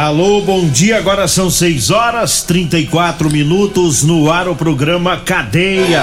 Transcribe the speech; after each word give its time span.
Alô, 0.00 0.40
bom 0.40 0.66
dia. 0.66 0.96
Agora 0.96 1.28
são 1.28 1.50
6 1.50 1.90
horas 1.90 2.42
34 2.44 3.30
minutos 3.30 4.02
no 4.02 4.32
ar 4.32 4.48
o 4.48 4.56
programa 4.56 5.18
Cadeia. 5.18 6.02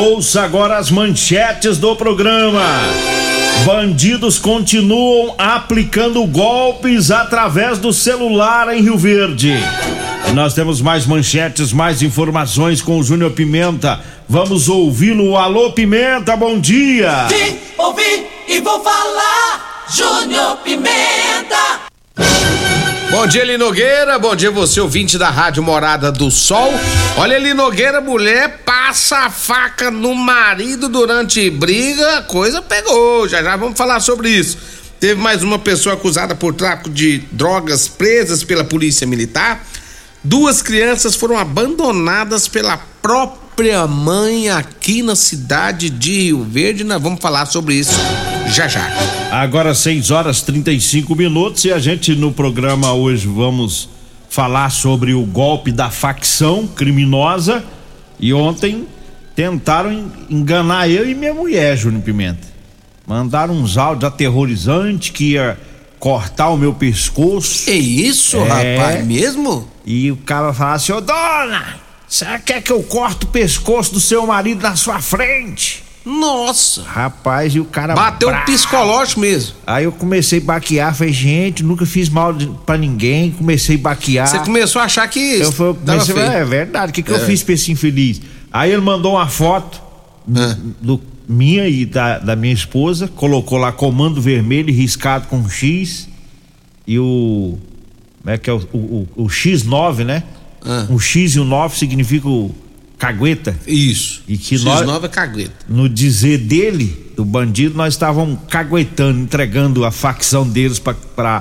Ouça 0.00 0.40
agora 0.40 0.78
as 0.78 0.90
manchetes 0.90 1.76
do 1.76 1.94
programa. 1.94 2.64
Bandidos 3.66 4.38
continuam 4.38 5.34
aplicando 5.36 6.26
golpes 6.26 7.10
através 7.10 7.78
do 7.78 7.92
celular 7.92 8.74
em 8.74 8.80
Rio 8.80 8.96
Verde. 8.96 9.58
E 10.26 10.32
nós 10.32 10.54
temos 10.54 10.80
mais 10.80 11.04
manchetes, 11.04 11.70
mais 11.70 12.00
informações 12.00 12.80
com 12.80 12.98
o 12.98 13.04
Júnior 13.04 13.32
Pimenta. 13.32 14.00
Vamos 14.26 14.70
ouvi-lo. 14.70 15.36
Alô, 15.36 15.70
Pimenta, 15.72 16.34
bom 16.34 16.58
dia. 16.58 17.26
Vim, 17.26 17.58
ouvi 17.76 18.26
e 18.48 18.58
vou 18.60 18.82
falar. 18.82 19.84
Júnior 19.94 20.56
Pimenta. 20.64 21.88
Bom 23.10 23.26
dia, 23.26 23.42
Linogueira. 23.42 24.18
Bom 24.18 24.36
dia, 24.36 24.50
você, 24.50 24.80
ouvinte 24.82 25.16
da 25.16 25.30
Rádio 25.30 25.62
Morada 25.62 26.12
do 26.12 26.30
Sol. 26.30 26.70
Olha, 27.16 27.38
Linogueira, 27.38 28.02
mulher 28.02 28.60
passa 28.66 29.20
a 29.20 29.30
faca 29.30 29.90
no 29.90 30.14
marido 30.14 30.90
durante 30.90 31.48
briga, 31.48 32.22
coisa 32.22 32.60
pegou. 32.60 33.26
Já 33.26 33.42
já 33.42 33.56
vamos 33.56 33.78
falar 33.78 34.00
sobre 34.00 34.28
isso. 34.28 34.58
Teve 35.00 35.18
mais 35.20 35.42
uma 35.42 35.58
pessoa 35.58 35.94
acusada 35.94 36.34
por 36.34 36.54
tráfico 36.54 36.90
de 36.90 37.20
drogas 37.32 37.88
presas 37.88 38.44
pela 38.44 38.62
Polícia 38.62 39.06
Militar. 39.06 39.66
Duas 40.22 40.60
crianças 40.60 41.14
foram 41.14 41.38
abandonadas 41.38 42.46
pela 42.46 42.76
própria 43.00 43.86
mãe 43.86 44.50
aqui 44.50 45.02
na 45.02 45.16
cidade 45.16 45.88
de 45.88 46.12
Rio 46.12 46.44
Verde. 46.44 46.84
Nós 46.84 47.00
vamos 47.00 47.20
falar 47.20 47.46
sobre 47.46 47.74
isso 47.74 47.92
já 48.52 48.66
já. 48.68 48.88
Agora 49.30 49.74
6 49.74 50.10
horas 50.10 50.42
35 50.42 51.14
minutos 51.14 51.64
e 51.64 51.72
a 51.72 51.78
gente 51.78 52.14
no 52.14 52.32
programa 52.32 52.92
hoje 52.92 53.26
vamos 53.26 53.88
falar 54.30 54.70
sobre 54.70 55.14
o 55.14 55.22
golpe 55.22 55.70
da 55.72 55.90
facção 55.90 56.66
criminosa 56.66 57.64
e 58.18 58.32
ontem 58.32 58.86
tentaram 59.34 60.10
enganar 60.28 60.88
eu 60.88 61.08
e 61.08 61.14
minha 61.14 61.32
mulher, 61.34 61.76
Júnior 61.76 62.02
Pimenta. 62.02 62.48
Mandaram 63.06 63.54
uns 63.54 63.76
áudios 63.76 64.04
aterrorizantes 64.10 65.10
que 65.10 65.32
ia 65.32 65.58
cortar 65.98 66.50
o 66.50 66.56
meu 66.56 66.74
pescoço. 66.74 67.70
É 67.70 67.74
isso, 67.74 68.36
É. 68.38 68.76
rapaz, 68.76 69.06
mesmo? 69.06 69.68
E 69.86 70.10
o 70.10 70.16
cara 70.16 70.52
falava 70.52 70.76
assim, 70.76 70.92
ô 70.92 71.00
dona, 71.00 71.76
você 72.06 72.26
quer 72.44 72.62
que 72.62 72.72
eu 72.72 72.82
corte 72.82 73.24
o 73.24 73.28
pescoço 73.28 73.92
do 73.94 74.00
seu 74.00 74.26
marido 74.26 74.62
na 74.62 74.76
sua 74.76 75.00
frente? 75.00 75.84
Nossa. 76.08 76.82
Rapaz, 76.82 77.54
e 77.54 77.60
o 77.60 77.64
cara. 77.64 77.94
Bateu 77.94 78.28
bravo. 78.30 78.46
psicológico 78.46 79.20
mesmo. 79.20 79.54
Aí 79.66 79.84
eu 79.84 79.92
comecei 79.92 80.38
a 80.38 80.42
baquear, 80.42 80.94
falei, 80.94 81.12
gente, 81.12 81.62
nunca 81.62 81.84
fiz 81.84 82.08
mal 82.08 82.34
pra 82.64 82.78
ninguém, 82.78 83.30
comecei 83.30 83.76
a 83.76 83.78
baquear. 83.78 84.26
Você 84.26 84.38
começou 84.38 84.80
a 84.80 84.86
achar 84.86 85.06
que 85.08 85.18
Eu 85.40 85.52
falei, 85.52 85.74
comecei, 85.74 86.14
feio. 86.14 86.26
é 86.26 86.44
verdade, 86.44 86.90
o 86.90 86.94
que, 86.94 87.02
que 87.02 87.10
eu 87.10 87.16
É. 87.16 87.20
fiz 87.20 87.42
pra 87.42 87.54
esse 87.54 87.70
infeliz? 87.70 88.20
Aí 88.50 88.72
ele 88.72 88.80
mandou 88.80 89.12
uma 89.14 89.28
foto 89.28 89.80
É. 90.34 90.56
do, 90.80 91.00
minha 91.28 91.68
e 91.68 91.84
da, 91.84 92.18
da 92.18 92.34
minha 92.34 92.54
esposa, 92.54 93.06
colocou 93.08 93.58
lá 93.58 93.70
comando 93.70 94.20
vermelho 94.22 94.72
riscado 94.72 95.26
com 95.28 95.46
X 95.48 96.08
e 96.86 96.98
o. 96.98 97.58
Como 98.22 98.34
é 98.34 98.38
que 98.38 98.48
é 98.48 98.52
o, 98.52 98.58
o, 98.72 98.78
o- 98.78 99.24
o 99.24 99.26
X9, 99.26 100.04
né? 100.04 100.22
Ah. 100.64 100.86
O 100.90 100.98
X 100.98 101.32
e 101.36 101.40
o 101.40 101.44
9 101.44 101.76
significa 101.78 102.26
o 102.28 102.54
cagueta. 102.98 103.56
Isso. 103.66 104.22
E 104.28 104.36
que 104.36 104.58
nós- 104.58 104.82
X9 104.86 105.04
é 105.04 105.08
cagueta. 105.08 105.52
No 105.68 105.88
dizer 105.88 106.38
dele, 106.38 107.12
do 107.16 107.24
bandido, 107.24 107.76
nós 107.76 107.94
estávamos 107.94 108.38
caguetando, 108.48 109.20
entregando 109.20 109.84
a 109.84 109.90
facção 109.90 110.46
deles 110.48 110.78
pra, 110.78 110.94
pra 111.14 111.40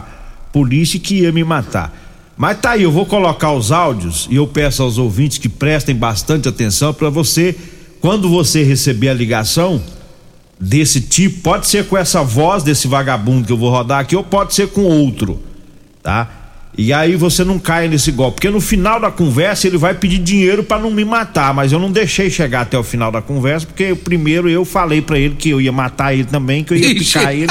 polícia 0.54 1.00
que 1.00 1.22
ia 1.22 1.32
me 1.32 1.44
matar. 1.44 1.96
Mas 2.38 2.60
tá 2.60 2.72
aí, 2.72 2.84
eu 2.84 2.92
vou 2.92 3.06
colocar 3.06 3.52
os 3.52 3.72
áudios 3.72 4.28
e 4.30 4.36
eu 4.36 4.46
peço 4.46 4.84
aos 4.84 4.98
ouvintes 5.00 5.40
que 5.40 5.50
prestem 5.50 5.96
bastante 5.96 6.48
atenção 6.48 6.94
para 6.94 7.10
você, 7.10 7.56
quando 8.00 8.30
você 8.30 8.64
receber 8.64 9.10
a 9.10 9.14
ligação 9.14 9.82
desse 10.60 11.02
tipo, 11.02 11.42
pode 11.42 11.68
ser 11.68 11.86
com 11.88 11.98
essa 11.98 12.24
voz 12.24 12.62
desse 12.64 12.88
vagabundo 12.88 13.46
que 13.48 13.52
eu 13.52 13.58
vou 13.58 13.72
rodar 13.72 14.00
aqui, 14.00 14.16
ou 14.16 14.24
pode 14.24 14.54
ser 14.54 14.68
com 14.70 14.82
outro, 14.84 15.42
tá? 16.04 16.37
E 16.80 16.94
aí 16.94 17.16
você 17.16 17.44
não 17.44 17.58
cai 17.58 17.88
nesse 17.88 18.12
golpe, 18.12 18.36
porque 18.36 18.50
no 18.52 18.62
final 18.62 19.00
da 19.00 19.10
conversa 19.10 19.66
ele 19.66 19.78
vai 19.80 19.96
pedir 19.96 20.20
dinheiro 20.20 20.64
para 20.64 20.80
não 20.80 20.92
me 20.92 21.04
matar, 21.04 21.52
mas 21.52 21.72
eu 21.72 21.80
não 21.80 21.92
deixei 21.92 22.30
chegar 22.30 22.62
até 22.62 22.78
o 22.78 22.84
final 22.84 23.12
da 23.12 23.20
conversa, 23.20 23.66
porque 23.66 23.96
primeiro 23.96 24.48
eu 24.48 24.64
falei 24.64 25.02
para 25.02 25.18
ele 25.18 25.34
que 25.34 25.50
eu 25.50 25.60
ia 25.60 25.72
matar 25.72 26.14
ele 26.14 26.26
também, 26.26 26.64
que 26.64 26.74
eu 26.74 26.78
ia 26.78 26.94
picar 26.94 27.34
ele. 27.34 27.48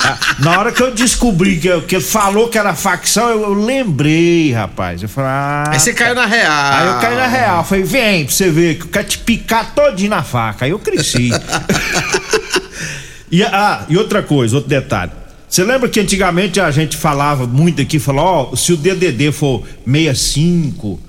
Ah, 0.00 0.16
Na 0.38 0.58
hora 0.60 0.70
que 0.70 0.80
eu 0.80 0.94
descobri 0.94 1.56
que, 1.56 1.66
eu- 1.66 1.82
que 1.82 1.96
ele 1.96 2.04
falou 2.04 2.48
que 2.48 2.56
era 2.56 2.72
facção, 2.72 3.28
eu, 3.30 3.42
eu 3.42 3.52
lembrei, 3.54 4.52
rapaz. 4.52 5.02
Eu 5.02 5.08
falei, 5.08 5.30
ah, 5.32 5.64
Aí 5.72 5.80
você 5.80 5.92
caiu 5.92 6.14
na 6.14 6.26
real. 6.26 6.52
Aí 6.72 6.86
eu 6.86 6.98
caí 7.00 7.16
na 7.16 7.26
real, 7.26 7.64
falei, 7.64 7.82
vem 7.82 8.24
pra 8.26 8.32
você 8.34 8.48
ver 8.48 8.76
que 8.76 8.82
eu 8.84 8.88
quero 8.88 9.08
te 9.08 9.18
picar 9.18 9.74
todinho 9.74 10.10
na 10.10 10.22
faca. 10.22 10.64
Aí 10.66 10.70
eu 10.70 10.78
cresci. 10.78 11.30
e, 13.30 13.42
ah, 13.42 13.84
e 13.88 13.96
outra 13.96 14.22
coisa, 14.22 14.54
outro 14.56 14.70
detalhe. 14.70 15.10
Você 15.48 15.64
lembra 15.64 15.88
que 15.88 15.98
antigamente 15.98 16.60
a 16.60 16.70
gente 16.70 16.96
falava 16.96 17.46
muito 17.46 17.80
aqui, 17.80 17.98
falou, 17.98 18.52
ó, 18.52 18.56
se 18.56 18.72
o 18.72 18.76
DDD 18.76 19.32
for 19.32 19.64
65, 19.86 21.00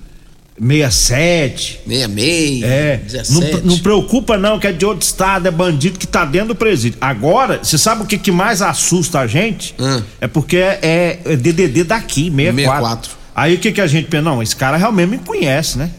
67, 0.58 1.82
66, 1.86 2.64
é, 2.64 2.98
17. 2.98 3.32
não, 3.34 3.72
não 3.72 3.80
preocupa 3.80 4.38
não 4.38 4.58
que 4.58 4.68
é 4.68 4.72
de 4.72 4.86
outro 4.86 5.06
estado, 5.06 5.48
é 5.48 5.52
bandido 5.52 6.00
que 6.00 6.08
tá 6.08 6.24
dentro 6.24 6.50
do 6.50 6.56
presídio. 6.56 6.98
Agora, 7.02 7.60
você 7.62 7.78
sabe 7.78 8.04
o 8.04 8.06
que, 8.06 8.18
que 8.18 8.32
mais 8.32 8.62
assusta 8.62 9.20
a 9.20 9.28
gente? 9.28 9.76
Hum. 9.78 10.02
É 10.22 10.28
porque 10.28 10.58
é, 10.58 11.20
é 11.26 11.36
DDD 11.36 11.84
daqui, 11.84 12.32
64. 12.32 12.56
64. 12.56 13.12
Aí 13.36 13.56
o 13.56 13.58
que, 13.58 13.72
que 13.72 13.82
a 13.82 13.88
gente 13.88 14.08
pensa? 14.08 14.24
Não, 14.24 14.42
esse 14.42 14.56
cara 14.56 14.78
realmente 14.78 15.10
me 15.10 15.18
conhece, 15.18 15.78
né? 15.78 15.92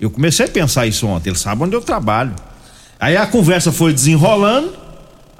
Eu 0.00 0.10
comecei 0.10 0.46
a 0.46 0.48
pensar 0.48 0.86
isso 0.86 1.06
ontem, 1.06 1.30
ele 1.30 1.38
sabe 1.38 1.62
onde 1.62 1.74
eu 1.74 1.80
trabalho. 1.80 2.34
Aí 2.98 3.16
a 3.16 3.26
conversa 3.26 3.70
foi 3.70 3.92
desenrolando, 3.92 4.72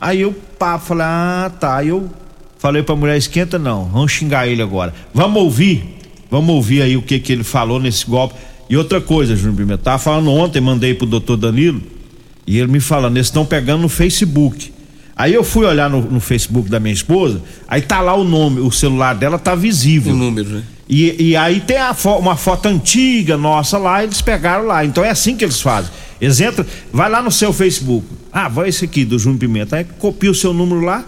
aí 0.01 0.23
eu 0.23 0.33
pá, 0.59 0.79
falei, 0.79 1.07
ah, 1.07 1.53
tá. 1.59 1.77
Aí 1.77 1.89
eu 1.89 2.11
falei 2.61 2.83
pra 2.83 2.95
mulher, 2.95 3.17
esquenta 3.17 3.59
não, 3.59 3.87
vamos 3.87 4.13
xingar 4.13 4.47
ele 4.47 4.63
agora. 4.63 4.95
Vamos 5.13 5.43
ouvir, 5.43 5.97
vamos 6.31 6.55
ouvir 6.55 6.83
aí 6.83 6.97
o 6.97 7.03
que 7.03 7.19
que 7.19 7.33
ele 7.33 7.43
falou 7.43 7.81
nesse 7.81 8.07
golpe. 8.07 8.35
E 8.69 8.77
outra 8.77 9.01
coisa, 9.01 9.35
Júnior 9.35 9.57
Pimenta, 9.57 9.79
tava 9.83 9.99
falando 9.99 10.31
ontem, 10.31 10.61
mandei 10.61 10.95
pro 10.95 11.07
doutor 11.07 11.37
Danilo, 11.37 11.83
e 12.47 12.59
ele 12.59 12.71
me 12.71 12.79
falando, 12.81 13.17
eles 13.17 13.27
estão 13.27 13.45
pegando 13.45 13.83
no 13.83 13.89
Facebook. 13.89 14.73
Aí 15.17 15.35
eu 15.35 15.43
fui 15.43 15.67
olhar 15.67 15.91
no, 15.91 16.01
no 16.03 16.21
Facebook 16.21 16.69
da 16.71 16.79
minha 16.79 16.95
esposa, 16.95 17.43
aí 17.67 17.83
tá 17.83 18.01
lá 18.01 18.15
o 18.15 18.23
nome, 18.25 18.61
o 18.61 18.71
celular 18.71 19.15
dela 19.15 19.39
tá 19.39 19.55
visível. 19.55 20.13
O 20.13 20.17
número, 20.17 20.49
né? 20.51 20.63
E, 20.89 21.31
e 21.31 21.37
aí 21.37 21.61
tem 21.61 21.77
a 21.79 21.95
fo- 21.95 22.17
uma 22.19 22.37
foto 22.37 22.67
antiga 22.67 23.37
nossa 23.37 23.77
lá, 23.79 24.03
eles 24.03 24.21
pegaram 24.23 24.67
lá. 24.67 24.85
Então 24.85 25.05
é 25.05 25.11
assim 25.11 25.37
que 25.37 25.45
eles 25.45 25.61
fazem. 25.61 25.91
Eles 26.21 26.41
entram, 26.41 26.65
vai 26.93 27.09
lá 27.11 27.23
no 27.23 27.31
seu 27.31 27.53
Facebook. 27.53 28.07
Ah, 28.33 28.49
vai 28.49 28.69
esse 28.69 28.85
aqui 28.85 29.05
do 29.05 29.19
Júnior 29.19 29.39
Pimenta. 29.41 29.77
Aí 29.77 29.85
copia 29.99 30.31
o 30.31 30.35
seu 30.35 30.53
número 30.55 30.81
lá, 30.81 31.05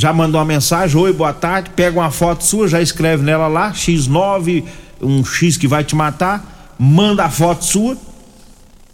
já 0.00 0.12
manda 0.12 0.38
uma 0.38 0.44
mensagem, 0.44 1.00
oi, 1.00 1.12
boa 1.12 1.32
tarde, 1.32 1.70
pega 1.76 1.98
uma 1.98 2.10
foto 2.10 2.42
sua, 2.42 2.66
já 2.66 2.80
escreve 2.80 3.22
nela 3.22 3.48
lá, 3.48 3.72
X9, 3.72 4.64
um 5.00 5.24
X 5.24 5.56
que 5.56 5.68
vai 5.68 5.84
te 5.84 5.94
matar, 5.94 6.74
manda 6.78 7.24
a 7.24 7.30
foto 7.30 7.64
sua. 7.64 7.96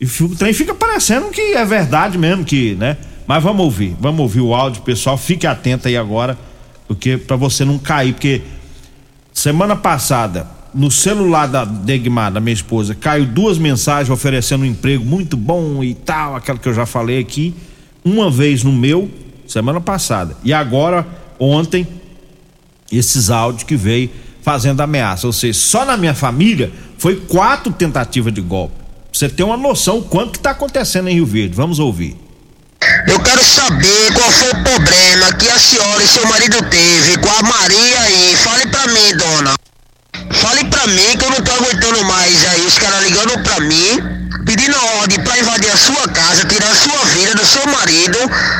E 0.01 0.05
o 0.05 0.37
trem 0.37 0.53
fica 0.53 0.75
parecendo 0.75 1.29
que 1.29 1.41
é 1.41 1.65
verdade 1.65 2.19
mesmo, 2.19 2.45
que, 2.45 2.75
né? 2.75 2.97
Mas 3.27 3.43
vamos 3.43 3.65
ouvir, 3.65 3.97
vamos 4.01 4.21
ouvir 4.21 4.41
o 4.41 4.55
áudio, 4.55 4.83
pessoal. 4.83 5.17
Fique 5.17 5.47
atento 5.47 5.89
aí 5.89 5.97
agora, 5.97 6.37
porque 6.87 7.17
para 7.17 7.37
você 7.37 7.65
não 7.65 7.79
cair, 7.79 8.13
porque 8.13 8.43
Semana 9.37 9.77
passada, 9.77 10.49
no 10.73 10.91
celular 10.91 11.47
da 11.47 11.63
Degmar, 11.63 12.33
da 12.33 12.41
minha 12.41 12.55
esposa, 12.55 12.95
caiu 12.95 13.27
duas 13.27 13.59
mensagens 13.59 14.09
oferecendo 14.09 14.63
um 14.63 14.65
emprego 14.65 15.05
muito 15.05 15.37
bom 15.37 15.85
e 15.85 15.93
tal, 15.93 16.35
aquela 16.35 16.59
que 16.59 16.67
eu 16.67 16.73
já 16.73 16.87
falei 16.87 17.19
aqui. 17.19 17.55
Uma 18.03 18.31
vez 18.31 18.65
no 18.65 18.73
meu, 18.73 19.11
semana 19.47 19.81
passada. 19.81 20.37
E 20.45 20.53
agora, 20.53 21.07
ontem, 21.39 21.87
esses 22.91 23.31
áudios 23.31 23.65
que 23.65 23.77
veio 23.77 24.11
fazendo 24.43 24.81
ameaça. 24.81 25.27
Ou 25.27 25.33
seja, 25.33 25.59
só 25.59 25.85
na 25.85 25.97
minha 25.97 26.15
família 26.15 26.73
foi 26.99 27.17
quatro 27.17 27.73
tentativas 27.73 28.33
de 28.33 28.41
golpe. 28.41 28.75
Você 29.13 29.29
ter 29.29 29.43
uma 29.43 29.57
noção 29.57 30.03
quanto 30.03 30.33
que 30.33 30.39
tá 30.39 30.51
acontecendo 30.51 31.09
em 31.09 31.15
Rio 31.15 31.27
Verde. 31.27 31.55
Vamos 31.55 31.79
ouvir. 31.79 32.17
Eu 33.09 33.19
quero 33.21 33.45
saber 33.45 34.13
qual 34.13 34.31
foi 34.31 34.51
o 34.51 34.63
problema 34.63 35.33
que 35.33 35.49
a 35.49 35.59
senhora 35.59 36.03
e 36.03 36.07
seu 36.07 36.27
marido 36.29 36.59
teve 36.69 37.19
com 37.19 37.29
a 37.29 37.43
Maria 37.43 38.01
aí. 38.03 38.37
Fale 38.37 38.67
pra 38.67 38.87
mim, 38.89 39.17
dona. 39.17 39.55
Fale 40.31 40.65
pra 40.65 40.87
mim 40.87 41.17
que 41.19 41.25
eu 41.25 41.31
não 41.31 41.41
tô 41.41 41.53
aguentando 41.53 42.05
mais 42.05 42.47
aí. 42.47 42.67
Os 42.67 42.79
caras 42.79 43.03
ligando 43.05 43.43
pra 43.43 43.61
mim, 43.61 44.26
pedindo 44.47 44.77
ordem 45.01 45.21
pra 45.25 45.39
invadir 45.39 45.71
a 45.71 45.77
sua 45.77 46.09
casa, 46.09 46.47
tirar 46.47 46.71
a 46.71 46.75
sua 46.75 47.05
vida 47.07 47.35
do 47.35 47.45
seu 47.45 47.67
marido. 47.67 48.19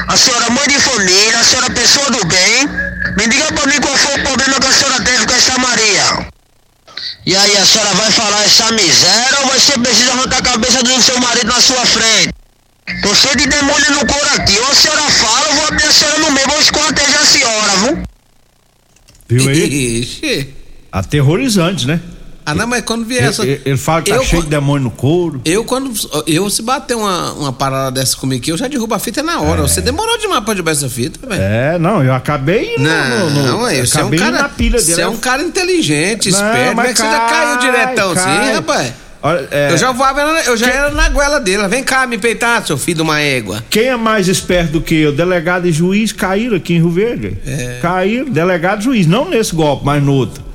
A 0.09 0.17
senhora 0.17 0.51
mãe 0.51 0.67
de 0.69 0.81
família, 0.81 1.39
a 1.39 1.45
senhora 1.45 1.71
pessoa 1.71 2.11
do 2.11 2.27
bem. 2.27 2.69
Me 3.17 3.29
diga 3.29 3.47
pra 3.53 3.67
mim 3.67 3.81
qual 3.81 3.97
foi 3.97 4.21
o 4.21 4.25
problema 4.25 4.61
que 4.61 4.67
a 4.67 4.73
senhora 4.73 5.01
teve 5.03 5.27
com 5.27 5.33
essa 5.33 5.59
Maria. 5.59 6.29
E 7.25 7.37
aí, 7.37 7.57
a 7.57 7.65
senhora 7.65 7.93
vai 7.95 8.11
falar 8.11 8.45
essa 8.45 8.71
miséria 8.73 9.39
ou 9.43 9.47
você 9.49 9.79
precisa 9.79 10.13
arrancar 10.13 10.39
a 10.39 10.43
cabeça 10.43 10.83
do 10.83 11.03
seu 11.03 11.19
marido 11.21 11.47
na 11.47 11.61
sua 11.61 11.87
frente? 11.87 12.35
Tô 13.03 13.15
cheio 13.15 13.37
de 13.37 13.47
demônio 13.47 13.91
no 13.93 14.07
couro 14.07 14.29
aqui. 14.37 14.59
Ou 14.59 14.71
a 14.71 14.75
senhora 14.75 15.03
fala, 15.03 15.47
eu 15.49 15.55
vou 15.55 15.67
abrir 15.69 15.87
a 15.87 15.93
senhora 15.93 16.19
no 16.19 16.31
meio, 16.33 16.49
vou 16.49 16.61
escortejar 16.61 17.23
a 17.23 17.27
senhora, 17.27 17.77
viu? 17.77 18.03
Viu 19.29 19.49
aí? 19.49 20.01
Ixi. 20.01 20.55
Aterrorizante, 20.91 21.87
né? 21.87 22.01
Ah, 22.47 22.55
não, 22.55 22.67
mas 22.67 22.83
quando 22.83 23.05
vier 23.05 23.25
essa. 23.25 23.43
Ele, 23.43 23.61
ele- 23.65 23.77
fala 23.77 24.03
que 24.03 24.11
tá 24.11 24.17
Eu 24.17 24.23
cheio 24.25 24.43
de 24.45 24.49
demônio 24.49 24.85
no 24.85 24.91
couro. 24.91 25.41
Eu, 25.45 25.65
quando. 25.65 25.93
Eu, 26.27 26.49
se 26.49 26.63
bater 26.63 26.95
uma, 26.97 27.33
uma 27.33 27.53
parada 27.53 27.91
dessa 27.91 28.17
comigo 28.17 28.41
aqui, 28.41 28.53
eu 28.53 28.57
já 28.57 28.69
derrubo 28.69 28.95
a 28.95 28.99
fita 29.01 29.23
na 29.23 29.41
hora. 29.41 29.63
Você 29.63 29.81
demorou 29.81 30.17
demais 30.19 30.45
pra 30.45 30.55
derrubar 30.55 30.71
essa 30.71 30.89
fita, 30.89 31.27
velho. 31.27 31.43
É, 31.43 31.77
não, 31.79 32.05
eu 32.05 32.15
acabei 32.15 32.77
Não, 32.79 33.09
no, 33.09 33.31
no, 33.31 33.43
não, 33.43 33.71
eu 33.71 33.85
você 33.87 33.99
é 34.01 34.05
um 34.05 34.11
cara. 34.11 34.31
na 34.43 34.49
pilha 34.49 34.79
dele. 34.81 34.95
Você 34.95 35.01
é 35.03 35.09
um 35.09 35.17
cara 35.17 35.43
inteligente, 35.43 36.31
Não, 36.31 36.39
esperto. 36.39 36.65
Como 36.67 36.77
mas 36.77 36.91
é 36.91 36.93
que 36.93 36.99
você 37.01 37.05
já 37.05 37.19
caiu 37.21 37.59
cai, 37.59 37.59
diretão 37.59 38.11
assim, 38.13 38.25
cai. 38.25 38.53
rapaz? 38.55 38.93
Olha, 39.23 39.49
é, 39.51 39.73
Eu 39.73 39.79
já 39.79 39.91
voava, 39.91 40.21
eu 40.47 40.57
já 40.57 40.69
era 40.69 40.91
na 40.93 41.09
goela 41.09 41.41
dele. 41.41 41.67
Vem 41.67 41.83
cá 41.83 42.07
me 42.07 42.17
peitar, 42.17 42.65
seu 42.65 42.79
filho 42.79 42.97
de 42.99 43.03
uma 43.03 43.19
égua. 43.19 43.65
Quem 43.69 43.87
é 43.89 43.97
mais 43.97 44.29
esperto 44.29 44.73
do 44.75 44.81
que 44.81 44.95
eu? 44.95 45.11
Delegado 45.13 45.67
e 45.67 45.73
juiz 45.73 46.13
caíram 46.13 46.57
aqui 46.57 46.75
em 46.75 46.77
Rio 46.77 46.91
Verde. 46.91 47.37
É. 47.45 47.79
Caíram, 47.83 48.27
delegado 48.31 48.83
e 48.83 48.85
juiz, 48.85 49.07
não 49.07 49.29
nesse 49.29 49.53
golpe, 49.53 49.85
mas 49.85 50.01
no 50.01 50.13
outro. 50.13 50.46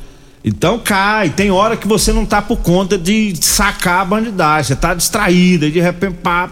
Então 0.44 0.80
cai, 0.80 1.30
tem 1.30 1.52
hora 1.52 1.78
que 1.78 1.88
você 1.88 2.12
não 2.12 2.26
tá 2.26 2.42
por 2.42 2.58
conta 2.58 2.98
de 2.98 3.34
sacar 3.40 4.02
a 4.02 4.06
bandidagem, 4.06 4.64
você 4.70 4.76
tá 4.76 4.94
distraída, 4.94 5.70
de 5.70 5.80
repente 5.80 6.16
pá, 6.24 6.50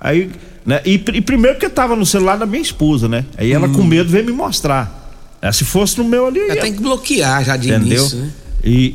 aí, 0.00 0.30
né? 0.64 0.80
E, 0.84 0.94
e 0.94 1.20
primeiro 1.20 1.56
porque 1.58 1.68
tava 1.68 1.96
no 1.96 2.06
celular 2.06 2.36
da 2.36 2.46
minha 2.46 2.62
esposa, 2.62 3.08
né? 3.08 3.24
Aí 3.36 3.52
ela 3.52 3.68
com 3.68 3.82
medo 3.82 4.08
veio 4.08 4.24
me 4.24 4.32
mostrar. 4.32 5.00
É, 5.42 5.50
se 5.50 5.64
fosse 5.64 5.98
no 5.98 6.04
meu 6.04 6.26
ali, 6.28 6.38
ia- 6.38 6.60
tem 6.60 6.72
que 6.72 6.80
bloquear 6.80 7.44
já 7.44 7.56
de 7.56 7.68
entendeu? 7.68 7.98
início, 8.02 8.18
né? 8.18 8.30
E, 8.64 8.92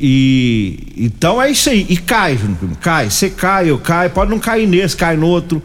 e- 0.98 1.04
então 1.04 1.42
é 1.42 1.50
isso 1.50 1.68
aí. 1.68 1.84
E 1.90 1.96
cai, 1.98 2.38
cai. 2.80 3.10
Você 3.10 3.28
cai, 3.28 3.68
eu 3.70 3.76
caio. 3.78 4.08
Pode 4.08 4.30
não 4.30 4.38
cair 4.38 4.66
nesse, 4.66 4.96
cai 4.96 5.14
no 5.14 5.26
outro. 5.26 5.62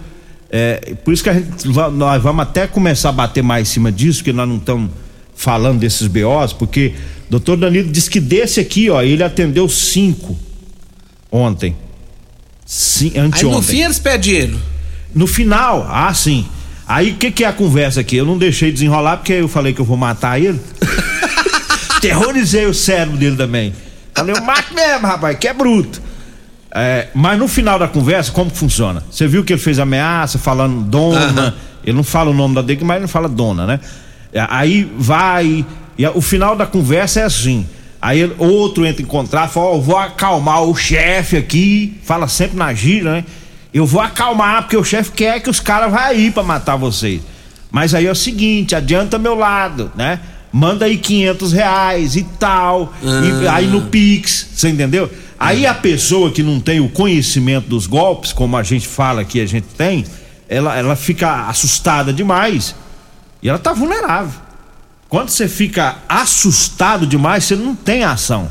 É, 0.51 0.94
por 1.06 1.13
isso 1.13 1.24
que 1.24 1.30
a 1.30 1.33
gente, 1.33 1.68
nós 1.69 2.21
vamos 2.21 2.44
até 2.44 2.68
começar 2.68 3.09
a 3.09 3.12
bater 3.13 3.41
mais 3.41 3.69
em 3.69 3.71
cima 3.71 3.89
disso, 3.94 4.19
porque 4.19 4.33
nós 4.33 4.47
não 4.47 4.57
estamos 4.57 4.91
falando 5.44 5.80
desses 5.80 6.07
BOs, 6.07 6.54
porque 6.54 6.94
o 7.28 7.31
doutor 7.31 7.57
Danilo 7.57 7.92
disse 7.92 8.10
que 8.10 8.19
desse 8.19 8.60
aqui, 8.60 8.90
ó, 8.90 9.01
ele 9.01 9.24
atendeu 9.24 9.68
cinco 9.68 10.38
ontem. 11.31 11.75
Sim, 12.66 13.12
Aí 13.13 13.22
no 13.22 13.28
anteontem. 13.28 13.62
fim 13.62 13.81
eles 13.81 14.00
pedem 14.00 14.19
dinheiro. 14.22 14.60
No 15.13 15.28
final, 15.28 15.88
ah, 15.90 16.13
sim. 16.13 16.45
Aí 16.88 17.12
o 17.12 17.16
que, 17.16 17.31
que 17.31 17.44
é 17.44 17.48
a 17.48 17.54
conversa 17.54 18.01
aqui? 18.01 18.16
Eu 18.16 18.25
não 18.25 18.38
deixei 18.38 18.72
desenrolar 18.72 19.18
porque 19.18 19.34
eu 19.34 19.48
falei 19.48 19.74
que 19.74 19.81
eu 19.81 19.86
vou 19.86 19.98
matar 19.98 20.40
ele. 20.40 20.60
Terrorizei 22.01 22.66
o 22.66 22.74
cérebro 22.74 23.18
dele 23.18 23.36
também. 23.36 23.74
Falei, 24.16 24.36
eu 24.36 24.44
mato 24.44 24.74
mesmo, 24.74 25.07
rapaz, 25.07 25.38
que 25.38 25.48
é 25.48 25.54
bruto. 25.54 26.01
É, 26.75 27.07
mas 27.13 27.38
no 27.38 27.48
final 27.48 27.78
da 27.78 27.88
conversa, 27.88 28.31
como 28.31 28.50
que 28.50 28.57
funciona? 28.57 29.04
Você 29.10 29.28
viu 29.28 29.44
que 29.44 29.54
ele 29.54 29.62
fez 29.62 29.80
ameaça 29.80 30.40
falando 30.40 30.81
dona. 30.84 31.19
Aham. 31.19 31.54
Ele 31.86 31.95
não 31.98 32.04
fala 32.04 32.31
o 32.31 32.34
nome 32.34 32.56
da 32.56 32.62
dele, 32.62 32.84
mas 32.84 32.95
ele 32.95 33.01
não 33.01 33.10
fala 33.10 33.28
dona, 33.28 33.68
né? 33.68 33.80
É, 34.33 34.45
Aí 34.50 34.89
vai. 34.97 35.65
E 35.97 36.07
o 36.07 36.21
final 36.21 36.56
da 36.56 36.65
conversa 36.65 37.19
é 37.19 37.24
assim. 37.24 37.65
Aí 38.01 38.19
ele- 38.19 38.35
outro 38.38 38.85
entra 38.85 39.01
em 39.01 39.06
contrato, 39.06 39.51
fala: 39.51 39.75
eu 39.75 39.81
vou 39.81 39.97
acalmar 39.97 40.63
o 40.63 40.75
chefe 40.75 41.38
aqui. 41.38 41.97
Fala 42.03 42.27
sempre 42.27 42.57
na 42.57 42.74
gira, 42.74 43.12
né? 43.13 43.25
Eu 43.74 43.85
vou 43.85 44.01
acalmar, 44.01 44.63
porque 44.63 44.77
o 44.77 44.83
chefe 44.83 45.12
quer 45.12 45.39
que 45.41 45.50
os 45.50 45.59
caras 45.59 45.91
vá 45.91 46.06
aí 46.06 46.30
pra 46.31 46.44
matar 46.44 46.75
vocês. 46.75 47.21
Mas 47.71 47.94
aí 47.94 48.06
é 48.07 48.12
o 48.12 48.15
seguinte: 48.15 48.75
adianta 48.75 49.18
meu 49.18 49.35
lado, 49.35 49.91
né? 49.95 50.19
Manda 50.51 50.85
aí 50.85 50.97
500 50.97 51.51
reais 51.53 52.15
e 52.15 52.24
tal. 52.39 52.94
E 53.44 53.47
aí 53.47 53.65
no 53.68 53.83
Pix, 53.83 54.50
você 54.53 54.69
entendeu? 54.69 55.09
Aí 55.39 55.65
a 55.65 55.74
pessoa 55.74 56.30
que 56.31 56.44
não 56.44 56.59
tem 56.59 56.80
o 56.80 56.88
conhecimento 56.89 57.68
dos 57.68 57.88
golpes, 57.88 58.31
como 58.31 58.56
a 58.56 58.62
gente 58.63 58.88
fala 58.88 59.25
que 59.25 59.41
a 59.41 59.45
gente 59.47 59.65
tem, 59.75 60.06
ela, 60.47 60.77
ela 60.77 60.95
fica 60.95 61.47
assustada 61.47 62.13
demais. 62.13 62.75
E 63.44 63.50
ela 63.50 63.60
tá 63.60 63.74
vulnerável. 63.74 64.42
Quando 65.10 65.30
você 65.30 65.48
fica 65.48 65.98
assustado 66.07 67.06
demais, 67.06 67.44
você 67.44 67.56
não 67.56 67.75
tem 67.75 68.04
ação. 68.04 68.50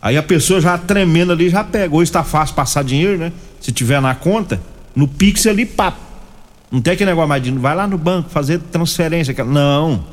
Aí 0.00 0.16
a 0.16 0.22
pessoa 0.22 0.60
já 0.60 0.78
tremendo 0.78 1.32
ali 1.32 1.50
já 1.50 1.64
pega. 1.64 1.94
Hoje 1.94 2.10
tá 2.10 2.22
fácil 2.22 2.54
passar 2.54 2.84
dinheiro, 2.84 3.18
né? 3.18 3.32
Se 3.60 3.72
tiver 3.72 4.00
na 4.00 4.14
conta, 4.14 4.60
no 4.94 5.08
Pix 5.08 5.46
ali, 5.46 5.66
papo. 5.66 5.98
Não 6.70 6.80
tem 6.80 6.94
aquele 6.94 7.10
negócio 7.10 7.28
mais 7.28 7.42
de 7.42 7.50
vai 7.50 7.74
lá 7.74 7.86
no 7.86 7.98
banco 7.98 8.30
fazer 8.30 8.60
transferência. 8.60 9.34
Não. 9.44 10.04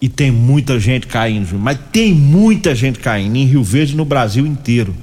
E 0.00 0.08
tem 0.08 0.30
muita 0.30 0.80
gente 0.80 1.06
caindo, 1.06 1.58
mas 1.58 1.78
tem 1.92 2.12
muita 2.12 2.74
gente 2.74 2.98
caindo 2.98 3.36
em 3.36 3.44
Rio 3.44 3.62
Verde 3.62 3.94
no 3.96 4.04
Brasil 4.04 4.46
inteiro. 4.46 4.94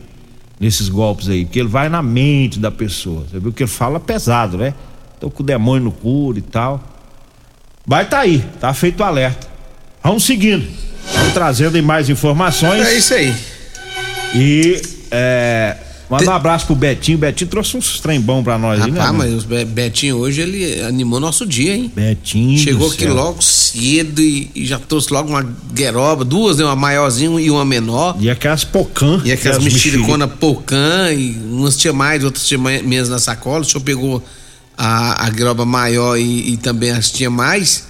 Nesses 0.59 0.89
golpes 0.89 1.29
aí. 1.29 1.45
Porque 1.45 1.59
ele 1.59 1.69
vai 1.69 1.89
na 1.89 2.01
mente 2.01 2.59
da 2.59 2.69
pessoa. 2.69 3.25
Você 3.29 3.39
viu 3.39 3.51
que 3.51 3.63
ele 3.63 3.69
fala 3.69 3.99
pesado, 3.99 4.57
né? 4.57 4.73
Tô 5.19 5.29
com 5.29 5.41
o 5.41 5.45
demônio 5.45 5.85
no 5.85 5.91
couro 5.91 6.38
e 6.38 6.41
tal. 6.41 6.90
Vai 7.85 8.07
tá 8.07 8.19
aí, 8.19 8.43
tá 8.59 8.73
feito 8.73 8.99
o 9.01 9.03
alerta. 9.03 9.47
Vamos 10.03 10.23
seguindo. 10.23 10.65
Vamos 11.13 11.33
trazendo 11.33 11.75
aí 11.75 11.81
mais 11.81 12.09
informações. 12.09 12.85
É 12.85 12.93
isso 12.97 13.13
aí. 13.13 13.33
E 14.33 14.81
é, 15.09 15.75
manda 16.09 16.29
um 16.31 16.33
abraço 16.33 16.65
pro 16.67 16.75
Betinho. 16.75 17.17
Betinho 17.17 17.49
trouxe 17.49 17.75
uns 17.75 17.99
trem 17.99 18.19
bom 18.21 18.41
pra 18.43 18.57
nós 18.57 18.81
aí, 18.81 18.91
né? 18.91 19.00
Rapaz, 19.00 19.21
amigo? 19.21 19.35
mas 19.35 19.43
o 19.43 19.47
Be- 19.47 19.65
Betinho 19.65 20.17
hoje 20.17 20.41
ele 20.41 20.81
animou 20.81 21.19
nosso 21.19 21.45
dia, 21.45 21.75
hein? 21.75 21.91
Betinho. 21.93 22.57
Chegou 22.59 22.89
aqui 22.89 23.03
céu. 23.03 23.13
logo 23.13 23.41
cedo 23.41 24.21
e, 24.21 24.50
e 24.55 24.65
já 24.65 24.79
trouxe 24.79 25.11
logo 25.11 25.29
uma 25.29 25.41
gueroba, 25.73 26.23
duas, 26.23 26.57
né? 26.57 26.63
Uma 26.63 26.75
maiorzinha 26.75 27.41
e 27.41 27.51
uma 27.51 27.65
menor. 27.65 28.15
E 28.19 28.29
aquelas 28.29 28.63
pocã. 28.63 29.21
E 29.25 29.31
aquelas 29.31 29.61
mexericona 29.61 30.27
pocã, 30.27 31.11
e 31.11 31.31
umas 31.51 31.75
tinha 31.75 31.93
mais, 31.93 32.23
outras 32.23 32.45
tinha 32.47 32.57
menos 32.59 33.09
na 33.09 33.19
sacola. 33.19 33.61
O 33.61 33.65
senhor 33.65 33.81
pegou 33.83 34.23
a, 34.83 35.25
a 35.25 35.29
gueroba 35.29 35.63
maior 35.65 36.17
e, 36.17 36.53
e 36.53 36.57
também 36.57 36.89
as 36.91 37.11
tinha 37.11 37.29
mais. 37.29 37.83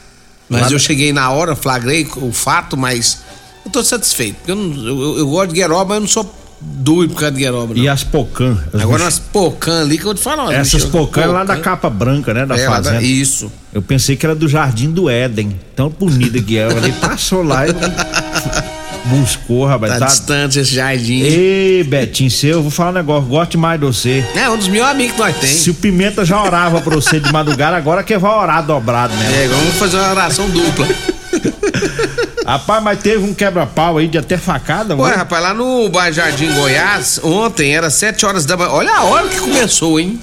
Mas 0.50 0.64
Lá- 0.64 0.72
eu 0.72 0.80
cheguei 0.80 1.14
na 1.14 1.30
hora, 1.30 1.56
flagrei 1.56 2.06
o 2.18 2.32
fato, 2.34 2.76
mas 2.76 3.20
eu 3.66 3.72
tô 3.72 3.82
satisfeito. 3.84 4.36
Porque 4.38 4.52
eu, 4.52 4.56
não- 4.58 4.86
eu, 4.88 5.18
eu- 5.20 5.28
gosto 5.28 5.50
de 5.50 5.56
gueroba, 5.56 5.86
mas 5.86 5.96
eu 5.96 6.02
não 6.02 6.08
sou 6.08 6.36
doido 6.60 7.14
por 7.14 7.22
causa 7.22 7.32
de 7.36 7.40
gueroba, 7.42 7.74
não. 7.74 7.82
E 7.82 7.88
as 7.88 8.04
pocã. 8.04 8.58
as 8.74 8.82
Agora 8.82 9.04
mex- 9.06 9.18
umas 9.18 9.20
pocã 9.32 9.82
ali 9.82 9.96
que 9.98 10.04
eu 10.04 10.08
vou 10.08 10.16
te 10.16 10.22
falar. 10.22 10.54
Essas 10.54 10.84
pocã 10.86 11.22
é 11.22 11.26
lá 11.28 11.44
da 11.46 11.58
capa 11.58 11.90
branca, 11.90 12.34
né? 12.34 12.46
Da 12.46 12.58
É, 12.58 12.68
lá 12.68 12.80
da- 12.82 12.84
fazenda. 12.92 13.04
isso. 13.04 13.50
Eu 13.74 13.82
pensei 13.82 14.16
que 14.18 14.26
era 14.26 14.36
do 14.36 14.48
Jardim 14.50 14.92
do 14.92 15.10
Éden. 15.10 15.58
Tão 15.76 15.90
bonita 15.90 16.42
que 16.42 16.58
é. 16.58 16.68
Ele 16.70 16.92
passou 16.94 17.42
lá 17.42 17.66
e 17.68 17.72
buscou, 19.12 19.66
rapaz. 19.66 19.94
Tá, 19.94 20.00
Tá... 20.00 20.06
distante 20.08 20.60
esse 20.60 20.74
jardim. 20.74 21.22
Ei, 21.22 21.84
Betinho, 21.84 22.32
seu, 22.32 22.50
eu 22.52 22.62
vou 22.62 22.72
falar 22.72 22.90
um 22.92 22.94
negócio. 22.94 23.28
Gosto 23.30 23.58
mais 23.58 23.80
de 23.80 23.86
você. 23.86 24.26
É, 24.36 24.50
um 24.50 24.58
dos 24.58 24.68
meus 24.68 24.88
amigos 24.88 25.14
que 25.14 25.20
nós 25.20 25.36
tem. 25.38 25.50
Se 25.50 25.70
o 25.70 25.74
Pimenta 25.74 26.24
já 26.26 26.42
orava 26.42 26.82
pra 26.82 26.96
você 26.96 27.20
de 27.20 27.32
madrugada, 27.32 27.76
agora 27.78 28.04
que 28.04 28.18
vai 28.18 28.32
orar 28.32 28.66
dobrado 28.66 29.14
mesmo. 29.16 29.36
É, 29.36 29.48
vamos 29.48 29.76
fazer 29.76 29.98
uma 29.98 30.12
oração 30.12 30.50
dupla. 30.50 30.88
Rapaz, 32.46 32.84
mas 32.84 33.00
teve 33.00 33.24
um 33.24 33.34
quebra-pau 33.34 33.98
aí 33.98 34.08
de 34.08 34.18
até 34.18 34.38
facada, 34.38 34.96
Ué, 34.96 35.02
mano. 35.02 35.16
rapaz, 35.16 35.42
lá 35.44 35.54
no 35.54 35.88
Bairro 35.90 36.14
Jardim 36.14 36.52
Goiás, 36.54 37.20
ontem 37.24 37.74
era 37.76 37.90
7 37.90 38.26
horas 38.26 38.46
da 38.46 38.58
manhã. 38.58 38.70
Olha 38.72 38.94
a 38.96 39.04
hora 39.04 39.28
que 39.28 39.40
começou, 39.40 40.00
hein? 40.00 40.20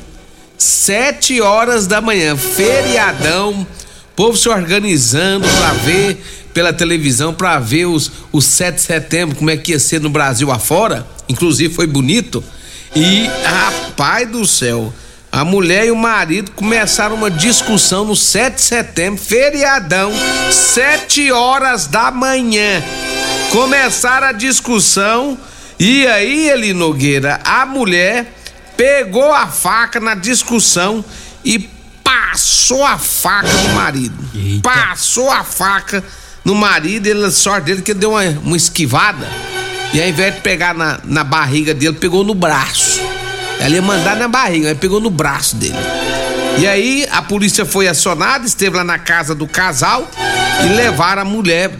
7 0.59 1.41
horas 1.41 1.87
da 1.87 2.01
manhã, 2.01 2.37
feriadão. 2.37 3.67
Povo 4.19 4.37
se 4.37 4.49
organizando 4.49 5.49
pra 5.49 5.73
ver 5.75 6.21
pela 6.53 6.73
televisão, 6.73 7.33
pra 7.33 7.61
ver 7.61 7.87
os, 7.87 8.11
os 8.33 8.45
7 8.47 8.75
de 8.75 8.81
setembro, 8.81 9.37
como 9.37 9.49
é 9.49 9.57
que 9.57 9.71
ia 9.71 9.79
ser 9.79 10.01
no 10.01 10.11
Brasil 10.11 10.51
afora. 10.51 11.07
Inclusive 11.29 11.73
foi 11.73 11.87
bonito. 11.87 12.43
E, 12.97 13.31
rapaz 13.45 14.29
do 14.29 14.45
céu, 14.45 14.93
a 15.31 15.45
mulher 15.45 15.87
e 15.87 15.93
o 15.93 15.97
marido 15.97 16.51
começaram 16.51 17.15
uma 17.15 17.31
discussão 17.31 18.05
no 18.05 18.17
7 18.17 18.57
de 18.57 18.61
setembro, 18.61 19.23
feriadão, 19.23 20.11
7 20.51 21.31
horas 21.31 21.87
da 21.87 22.11
manhã. 22.11 22.83
Começaram 23.53 24.27
a 24.27 24.33
discussão 24.33 25.39
E 25.79 26.09
aí, 26.09 26.51
Eli 26.51 26.75
Nogueira, 26.75 27.39
a 27.45 27.65
mulher 27.65 28.35
pegou 28.77 29.33
a 29.33 29.47
faca 29.47 30.01
na 30.01 30.17
discussão 30.17 31.05
e 31.45 31.78
passou 32.31 32.85
a 32.85 32.99
faca 32.99 33.49
no 33.49 33.75
marido. 33.75 34.17
Eita. 34.35 34.69
Passou 34.69 35.31
a 35.31 35.43
faca 35.43 36.05
no 36.45 36.55
marido, 36.55 37.07
ele, 37.07 37.25
a 37.25 37.31
sorte 37.31 37.67
dele 37.67 37.83
que 37.83 37.93
ele 37.93 38.01
deu 38.01 38.11
uma, 38.11 38.23
uma 38.23 38.57
esquivada. 38.57 39.29
E 39.93 40.01
ao 40.01 40.09
invés 40.09 40.35
de 40.35 40.41
pegar 40.43 40.75
na, 40.75 41.01
na 41.05 41.25
barriga 41.25 41.73
dele, 41.73 41.97
pegou 41.97 42.23
no 42.23 42.35
braço. 42.35 43.01
Ela 43.59 43.75
ia 43.75 43.83
mandar 43.83 44.17
na 44.17 44.29
barriga, 44.29 44.69
mas 44.69 44.79
pegou 44.79 45.01
no 45.01 45.11
braço 45.11 45.57
dele. 45.57 45.75
E 46.59 46.67
aí 46.67 47.07
a 47.11 47.23
polícia 47.23 47.65
foi 47.65 47.89
acionada, 47.89 48.47
esteve 48.47 48.77
lá 48.77 48.85
na 48.85 48.99
casa 48.99 49.35
do 49.35 49.47
casal 49.47 50.09
e 50.65 50.69
levaram 50.75 51.23
a 51.23 51.25
mulher 51.25 51.71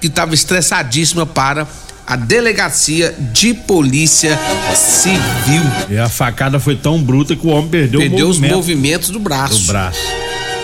que 0.00 0.06
estava 0.06 0.32
estressadíssima 0.32 1.26
para 1.26 1.66
a 2.08 2.16
delegacia 2.16 3.14
de 3.32 3.52
polícia 3.52 4.38
civil. 4.74 5.62
E 5.90 5.98
a 5.98 6.08
facada 6.08 6.58
foi 6.58 6.74
tão 6.74 7.02
bruta 7.02 7.36
que 7.36 7.46
o 7.46 7.50
homem 7.50 7.68
perdeu, 7.68 8.00
Perdeu 8.00 8.26
o 8.26 8.30
os 8.30 8.36
movimento 8.38 8.56
movimentos 8.56 9.10
do 9.10 9.18
braço. 9.20 9.58
do 9.60 9.66
braço. 9.66 10.00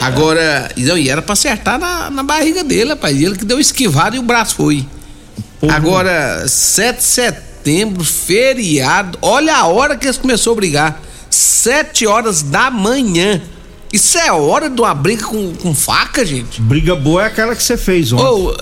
Agora, 0.00 0.70
e 0.76 0.82
não, 0.84 0.96
e 0.98 1.08
era 1.08 1.20
pra 1.22 1.34
acertar 1.34 1.78
na, 1.78 2.10
na 2.10 2.22
barriga 2.22 2.64
dele, 2.64 2.90
rapaz. 2.90 3.16
E 3.16 3.24
ele 3.24 3.36
que 3.36 3.44
deu 3.44 3.60
esquivado 3.60 4.16
e 4.16 4.18
o 4.18 4.22
braço 4.22 4.54
foi. 4.56 4.86
Povo- 5.60 5.72
Agora, 5.72 6.46
7 6.48 6.96
de 6.98 7.02
setembro, 7.04 8.04
feriado. 8.04 9.18
Olha 9.22 9.54
a 9.56 9.66
hora 9.66 9.96
que 9.96 10.06
eles 10.06 10.16
começaram 10.18 10.52
a 10.52 10.56
brigar. 10.56 11.02
7 11.30 12.06
horas 12.06 12.42
da 12.42 12.70
manhã. 12.70 13.40
Isso 13.94 14.18
é 14.18 14.32
hora 14.32 14.68
de 14.68 14.80
uma 14.80 14.92
briga 14.92 15.24
com, 15.24 15.54
com 15.54 15.72
faca, 15.74 16.24
gente? 16.24 16.60
Briga 16.60 16.96
boa 16.96 17.22
é 17.22 17.26
aquela 17.26 17.54
que 17.54 17.62
você 17.62 17.76
fez 17.76 18.12
ontem. 18.12 18.24
Ou, 18.24 18.56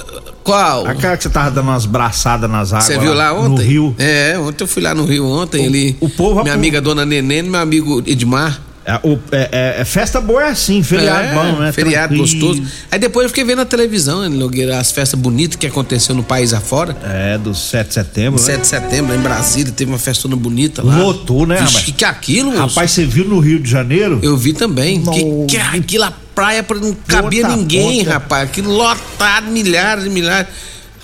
qual? 0.45 0.87
Aquela 0.87 1.17
que 1.17 1.23
você 1.23 1.31
tava 1.31 1.51
dando 1.51 1.69
umas 1.69 1.87
braçadas 1.87 2.51
nas 2.51 2.73
águas. 2.73 2.85
Você 2.85 2.99
viu 2.99 3.15
lá 3.15 3.33
ontem? 3.33 3.49
No 3.49 3.57
Rio. 3.57 3.95
É, 3.99 4.39
ontem 4.39 4.62
eu 4.62 4.69
fui 4.69 4.83
lá 4.83 4.95
no 4.95 5.05
Rio 5.07 5.27
ontem. 5.27 5.65
O- 5.65 5.69
ali, 5.69 5.97
o 6.01 6.09
povo- 6.11 6.43
Minha 6.43 6.55
amiga 6.55 6.81
Dona 6.83 7.07
Neném 7.07 7.39
e 7.39 7.43
meu 7.45 7.61
amigo 7.61 8.03
Edmar. 8.07 8.61
É, 8.85 8.99
o- 9.03 9.19
é- 9.31 9.49
é- 9.53 9.81
é 9.81 9.85
festa 9.85 10.21
boa 10.21 10.43
é 10.45 10.51
assim, 10.51 10.83
feriado 10.83 11.29
É, 11.29 11.35
bom, 11.35 11.61
né? 11.61 11.73
Feriado 11.73 12.15
Tranquilo. 12.17 12.49
gostoso. 12.49 12.62
Aí 12.91 12.99
depois 12.99 13.25
eu 13.25 13.29
fiquei 13.29 13.45
vendo 13.45 13.59
na 13.59 13.65
televisão, 13.65 14.29
né, 14.29 14.75
as 14.79 14.91
festas 14.91 15.19
bonitas 15.19 15.57
que 15.57 15.67
aconteceu 15.67 16.15
no 16.15 16.23
país 16.25 16.53
afora. 16.53 16.97
É, 17.05 17.39
do 17.39 17.55
7 17.55 17.89
de 17.89 17.95
setembro. 17.95 18.39
7 18.41 18.57
né? 18.57 18.61
de 18.62 18.67
setembro, 18.67 19.15
em 19.15 19.21
Brasília, 19.21 19.73
teve 19.73 19.91
uma 19.91 19.99
festona 19.99 20.35
bonita 20.35 20.83
lá. 20.83 20.97
Lotou, 20.97 21.47
né, 21.47 21.57
Vixe, 21.57 21.67
rapaz? 21.67 21.85
que 21.85 21.93
que 21.93 22.05
é 22.05 22.09
aquilo, 22.09 22.51
moço? 22.51 22.75
Rapaz, 22.75 22.91
você 22.91 23.05
viu 23.05 23.25
no 23.25 23.39
Rio 23.39 23.61
de 23.61 23.71
Janeiro? 23.71 24.19
Eu 24.23 24.37
vi 24.37 24.53
também. 24.53 25.01
Que, 25.03 25.47
que 25.49 25.57
aquilo, 25.57 26.05
a 26.05 26.12
praia 26.35 26.62
pra 26.62 26.79
não 26.79 26.93
cabia 27.07 27.47
ninguém, 27.49 27.99
ponta. 28.01 28.15
rapaz. 28.15 28.45
Aquilo 28.49 28.73
lotado, 28.73 29.47
milhares 29.47 30.07
e 30.07 30.09
milhares. 30.09 30.49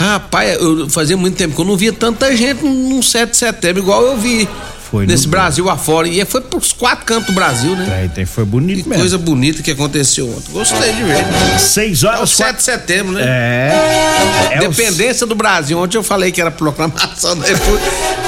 Rapaz, 0.01 0.61
eu 0.61 0.89
fazia 0.89 1.17
muito 1.17 1.37
tempo 1.37 1.55
que 1.55 1.61
eu 1.61 1.65
não 1.65 1.77
via 1.77 1.93
tanta 1.93 2.35
gente 2.37 2.65
num 2.65 3.03
7 3.03 3.31
de 3.33 3.37
setembro, 3.37 3.83
igual 3.83 4.03
eu 4.03 4.17
vi 4.17 4.49
Foi 4.91 5.05
no- 5.07 5.13
nesse 5.13 5.29
Brasil 5.29 5.69
afora. 5.69 6.09
E 6.09 6.25
foi 6.25 6.41
pros 6.41 6.73
quatro 6.73 7.05
cantos 7.05 7.27
do 7.27 7.33
Brasil, 7.33 7.75
né? 7.77 8.11
Tem- 8.15 8.25
foi 8.25 8.45
bonito 8.45 8.83
Que 8.83 8.89
mesmo. 8.89 9.01
coisa 9.03 9.19
bonita 9.19 9.63
que 9.63 9.71
aconteceu 9.71 10.29
ontem. 10.29 10.51
Gostei 10.53 10.93
de 10.93 11.03
ver. 11.03 11.25
6 11.59 12.03
É 12.03 12.07
o 12.07 12.11
horas. 12.11 12.31
7 12.31 12.57
de 12.57 12.63
setembro, 12.63 13.13
né? 13.13 13.23
É. 13.25 14.49
é 14.53 14.57
Independência 14.57 15.27
do 15.27 15.35
Brasil. 15.35 15.79
Ontem 15.79 15.97
eu 15.99 16.03
falei 16.03 16.33
que 16.33 16.41
era 16.41 16.51
proclamação 16.51 17.37
depois. 17.39 17.81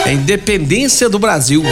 É 0.05 0.12
independência 0.12 1.09
do 1.09 1.19
Brasil. 1.19 1.62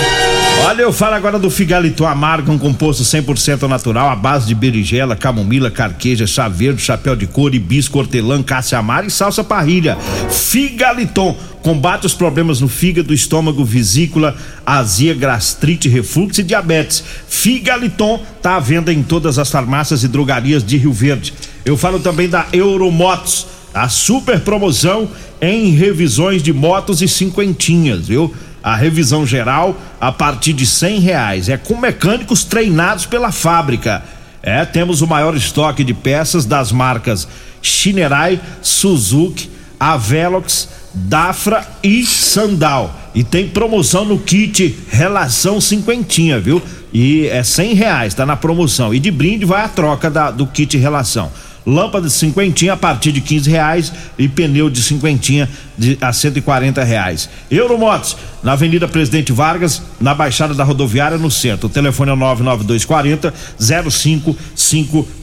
Olha, 0.65 0.83
eu 0.83 0.93
falo 0.93 1.15
agora 1.15 1.39
do 1.39 1.51
Figaliton 1.51 2.07
Amargo, 2.07 2.53
um 2.53 2.59
composto 2.59 3.03
100% 3.03 3.67
natural, 3.69 4.11
à 4.11 4.17
base 4.17 4.47
de 4.47 4.55
berigela, 4.55 5.17
camomila, 5.17 5.71
carqueja, 5.71 6.27
chá 6.27 6.49
verde, 6.49 6.83
chapéu 6.83 7.17
de 7.17 7.27
couro, 7.27 7.55
hibisco, 7.55 7.99
hortelã, 7.99 8.43
caça 8.43 8.77
amara 8.77 9.07
e 9.07 9.11
salsa 9.11 9.43
parrilha. 9.43 9.97
Figaliton 10.31 11.37
combate 11.63 12.07
os 12.07 12.15
problemas 12.15 12.61
no 12.61 12.69
fígado, 12.69 13.15
estômago, 13.15 13.65
vesícula, 13.65 14.37
azia, 14.67 15.15
gastrite, 15.15 15.89
refluxo 15.89 16.41
e 16.41 16.45
diabetes. 16.45 17.03
Figaliton 17.29 18.23
tá 18.43 18.57
à 18.57 18.61
venda 18.61 18.93
em 18.93 19.03
todas 19.03 19.39
as 19.39 19.51
farmácias 19.51 20.03
e 20.03 20.09
drogarias 20.09 20.65
de 20.65 20.77
Rio 20.77 20.93
Verde. 20.93 21.33
Eu 21.65 21.77
falo 21.77 21.99
também 21.99 22.29
da 22.29 22.47
Euromotos, 22.53 23.47
a 23.73 23.89
super 23.89 24.41
promoção 24.41 25.09
em 25.41 25.71
revisões 25.71 26.43
de 26.43 26.53
motos 26.53 27.01
e 27.01 27.09
cinquentinhas, 27.09 28.09
viu? 28.09 28.35
A 28.63 28.75
revisão 28.77 29.27
geral 29.27 29.77
a 30.01 30.11
partir 30.13 30.53
de 30.53 30.67
cem 30.67 31.01
reais. 31.01 31.49
É 31.49 31.57
com 31.57 31.77
mecânicos 31.77 32.45
treinados 32.45 33.07
pela 33.07 33.31
fábrica. 33.33 34.03
É, 34.43 34.65
temos 34.65 35.01
o 35.03 35.07
maior 35.07 35.37
estoque 35.37 35.83
de 35.85 35.93
peças 35.95 36.45
das 36.45 36.71
marcas 36.73 37.27
Shinerai, 37.61 38.41
Suzuki, 38.63 39.51
Avelox, 39.79 40.69
Dafra 40.95 41.67
e 41.83 42.05
Sandal. 42.05 42.95
E 43.15 43.25
tem 43.25 43.49
promoção 43.49 44.05
no 44.05 44.19
kit 44.19 44.77
Relação 44.91 45.61
Cinquentinha, 45.61 46.39
viu? 46.39 46.63
E 46.93 47.27
é 47.27 47.43
cem 47.43 47.75
reais, 47.75 48.15
tá 48.15 48.25
na 48.25 48.37
promoção. 48.37 48.95
E 48.95 48.99
de 49.01 49.11
brinde 49.11 49.45
vai 49.45 49.63
a 49.65 49.69
troca 49.69 50.09
da- 50.11 50.31
do 50.31 50.47
kit 50.47 50.77
Relação. 50.79 51.31
Lâmpada 51.69 52.07
de 52.07 52.13
cinquentinha 52.13 52.73
a 52.73 52.77
partir 52.79 53.13
de 53.13 53.21
15 53.21 53.51
reais 53.51 53.93
e 54.17 54.27
pneu 54.27 54.71
de 54.71 54.83
cinquentinha 54.83 55.47
de, 55.77 55.99
a 56.01 56.11
140 56.11 56.83
reais. 56.83 57.29
Euromotos, 57.51 58.17
na 58.43 58.53
Avenida 58.53 58.89
Presidente 58.89 59.33
Vargas, 59.33 59.83
na 60.01 60.15
Baixada 60.15 60.55
da 60.55 60.65
Rodoviária, 60.65 61.19
no 61.19 61.31
centro. 61.31 61.67
O 61.67 61.71
telefone 61.71 62.11
é 62.11 62.15
99240 62.15 63.35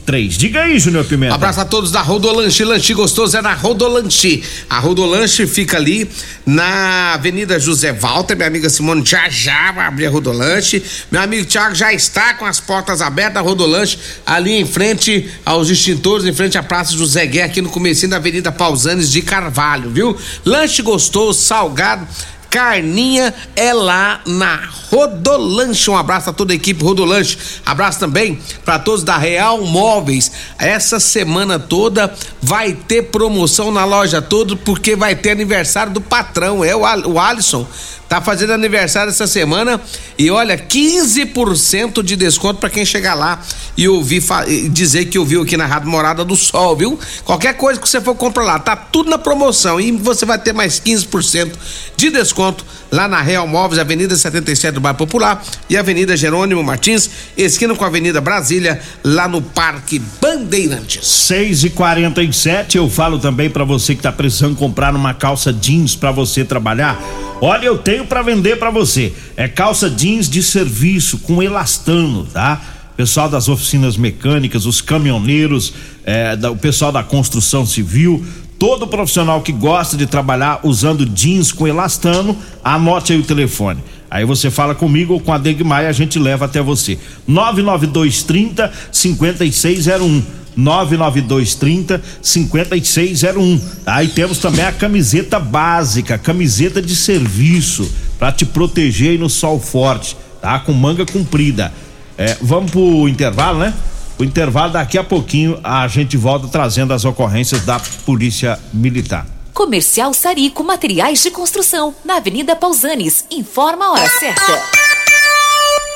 0553. 0.06 0.38
Diga 0.38 0.62
aí, 0.62 0.78
Júnior 0.78 1.04
Pimenta. 1.04 1.34
Abraço 1.34 1.60
a 1.60 1.64
todos 1.64 1.90
da 1.90 2.00
Rodolanche. 2.00 2.64
Lanche 2.64 2.94
gostoso 2.94 3.36
é 3.36 3.42
na 3.42 3.52
Rodolanche. 3.52 4.42
A 4.70 4.78
Rodolanche 4.78 5.46
fica 5.46 5.76
ali 5.76 6.08
na 6.46 7.14
Avenida 7.14 7.58
José 7.58 7.92
Walter. 7.92 8.36
Minha 8.36 8.48
amiga 8.48 8.70
Simone 8.70 9.04
já 9.04 9.28
já 9.28 9.72
vai 9.72 9.86
abrir 9.86 10.06
a 10.06 10.10
Rodolanche. 10.10 10.82
Meu 11.10 11.20
amigo 11.20 11.44
Thiago 11.44 11.74
já 11.74 11.92
está 11.92 12.34
com 12.34 12.46
as 12.46 12.60
portas 12.60 13.02
abertas 13.02 13.34
da 13.34 13.40
Rodolanche 13.40 13.98
ali 14.24 14.52
em 14.52 14.64
frente 14.64 15.28
aos 15.44 15.68
extintores, 15.68 16.24
em 16.24 16.32
frente 16.32 16.56
à 16.56 16.62
Praça 16.62 16.92
José 16.92 17.26
Guerra, 17.26 17.46
aqui 17.46 17.60
no 17.60 17.68
comecinho 17.68 18.10
da 18.10 18.16
Avenida 18.16 18.52
Pausanes 18.52 19.10
de 19.10 19.20
Carvalho, 19.20 19.90
viu? 19.90 20.16
Lanche 20.44 20.80
gostoso, 20.82 21.40
salgado. 21.40 22.06
Carninha 22.50 23.34
é 23.54 23.72
lá 23.72 24.20
na 24.26 24.60
Rodolanche. 24.90 25.90
Um 25.90 25.96
abraço 25.96 26.30
a 26.30 26.32
toda 26.32 26.52
a 26.52 26.56
equipe 26.56 26.82
Rodolanche. 26.82 27.36
Abraço 27.64 27.98
também 27.98 28.38
para 28.64 28.78
todos 28.78 29.02
da 29.02 29.16
Real 29.16 29.62
Móveis. 29.62 30.32
Essa 30.58 30.98
semana 31.00 31.58
toda 31.58 32.12
vai 32.40 32.72
ter 32.72 33.04
promoção 33.04 33.70
na 33.70 33.84
loja 33.84 34.22
toda 34.22 34.56
porque 34.56 34.96
vai 34.96 35.14
ter 35.14 35.30
aniversário 35.30 35.92
do 35.92 36.00
patrão, 36.00 36.64
é 36.64 36.74
o, 36.74 36.80
o 36.80 37.20
Alisson. 37.20 37.66
Tá 38.08 38.20
fazendo 38.20 38.52
aniversário 38.52 39.10
essa 39.10 39.26
semana 39.26 39.80
e 40.16 40.30
olha, 40.30 40.56
15% 40.56 42.02
de 42.02 42.14
desconto 42.14 42.60
para 42.60 42.70
quem 42.70 42.84
chegar 42.84 43.14
lá 43.14 43.40
e 43.76 43.88
ouvir 43.88 44.22
dizer 44.70 45.06
que 45.06 45.18
ouviu 45.18 45.42
aqui 45.42 45.56
na 45.56 45.66
Rádio 45.66 45.88
Morada 45.88 46.24
do 46.24 46.36
Sol, 46.36 46.76
viu? 46.76 46.98
Qualquer 47.24 47.54
coisa 47.54 47.80
que 47.80 47.88
você 47.88 48.00
for 48.00 48.14
comprar 48.14 48.44
lá, 48.44 48.58
tá 48.60 48.76
tudo 48.76 49.10
na 49.10 49.18
promoção 49.18 49.80
e 49.80 49.90
você 49.90 50.24
vai 50.24 50.38
ter 50.38 50.52
mais 50.52 50.78
15% 50.80 51.52
de 51.96 52.10
desconto 52.10 52.64
lá 52.90 53.08
na 53.08 53.20
Real 53.20 53.46
Móveis, 53.46 53.78
Avenida 53.78 54.16
77 54.16 54.74
do 54.74 54.80
Bairro 54.80 54.98
Popular 54.98 55.42
e 55.68 55.76
Avenida 55.76 56.16
Jerônimo 56.16 56.62
Martins, 56.62 57.10
esquina 57.36 57.74
com 57.74 57.84
a 57.84 57.88
Avenida 57.88 58.20
Brasília, 58.20 58.80
lá 59.04 59.26
no 59.28 59.42
Parque 59.42 60.00
Bandeirantes. 60.20 61.06
6 61.06 61.64
e 61.64 61.70
47 61.70 62.76
eu 62.78 62.88
falo 62.88 63.18
também 63.18 63.50
pra 63.50 63.64
você 63.64 63.94
que 63.94 64.02
tá 64.02 64.12
precisando 64.12 64.54
comprar 64.56 64.94
uma 64.94 65.12
calça 65.14 65.52
jeans 65.52 65.94
pra 65.96 66.10
você 66.10 66.44
trabalhar. 66.44 67.00
Olha, 67.40 67.66
eu 67.66 67.76
tenho 67.78 68.06
pra 68.06 68.22
vender 68.22 68.58
pra 68.58 68.70
você. 68.70 69.12
É 69.36 69.46
calça 69.48 69.90
jeans 69.90 70.28
de 70.28 70.42
serviço 70.42 71.18
com 71.18 71.42
elastano, 71.42 72.24
tá? 72.24 72.60
Pessoal 72.96 73.28
das 73.28 73.46
oficinas 73.48 73.96
mecânicas, 73.98 74.64
os 74.64 74.80
caminhoneiros, 74.80 75.74
é, 76.04 76.34
da- 76.34 76.50
o 76.50 76.56
pessoal 76.56 76.90
da 76.90 77.02
construção 77.02 77.66
civil, 77.66 78.24
todo 78.58 78.86
profissional 78.86 79.40
que 79.42 79.52
gosta 79.52 79.96
de 79.96 80.06
trabalhar 80.06 80.60
usando 80.62 81.06
jeans 81.06 81.52
com 81.52 81.66
elastano, 81.66 82.36
anote 82.64 83.12
aí 83.12 83.20
o 83.20 83.24
telefone. 83.24 83.82
Aí 84.10 84.24
você 84.24 84.50
fala 84.50 84.74
comigo 84.74 85.14
ou 85.14 85.20
com 85.20 85.32
a 85.32 85.38
Degmar 85.38 85.82
e 85.82 85.86
a 85.86 85.92
gente 85.92 86.18
leva 86.18 86.44
até 86.44 86.62
você. 86.62 86.98
99230 87.26 88.72
5601. 88.92 90.22
99230 90.56 92.02
5601. 92.22 93.60
Aí 93.84 94.08
temos 94.08 94.38
também 94.38 94.64
a 94.64 94.72
camiseta 94.72 95.38
básica, 95.38 96.16
camiseta 96.16 96.80
de 96.80 96.96
serviço, 96.96 97.90
para 98.18 98.32
te 98.32 98.46
proteger 98.46 99.18
no 99.18 99.28
sol 99.28 99.60
forte, 99.60 100.16
tá? 100.40 100.58
Com 100.58 100.72
manga 100.72 101.04
comprida. 101.04 101.72
É, 102.16 102.36
vamos 102.40 102.70
pro 102.70 103.06
intervalo, 103.08 103.58
né? 103.58 103.74
O 104.18 104.24
intervalo 104.24 104.72
daqui 104.72 104.96
a 104.96 105.04
pouquinho 105.04 105.60
a 105.62 105.86
gente 105.88 106.16
volta 106.16 106.48
trazendo 106.48 106.94
as 106.94 107.04
ocorrências 107.04 107.64
da 107.64 107.78
Polícia 108.04 108.58
Militar. 108.72 109.26
Comercial 109.52 110.12
Sarico 110.14 110.64
Materiais 110.64 111.22
de 111.22 111.30
Construção, 111.30 111.94
na 112.04 112.16
Avenida 112.16 112.56
Pausanes. 112.56 113.24
Informa 113.30 113.86
a 113.86 113.92
hora 113.92 114.08
certa. 114.08 114.62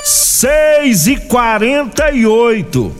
6 0.03 1.07
e 1.07 1.17
48 1.17 3.00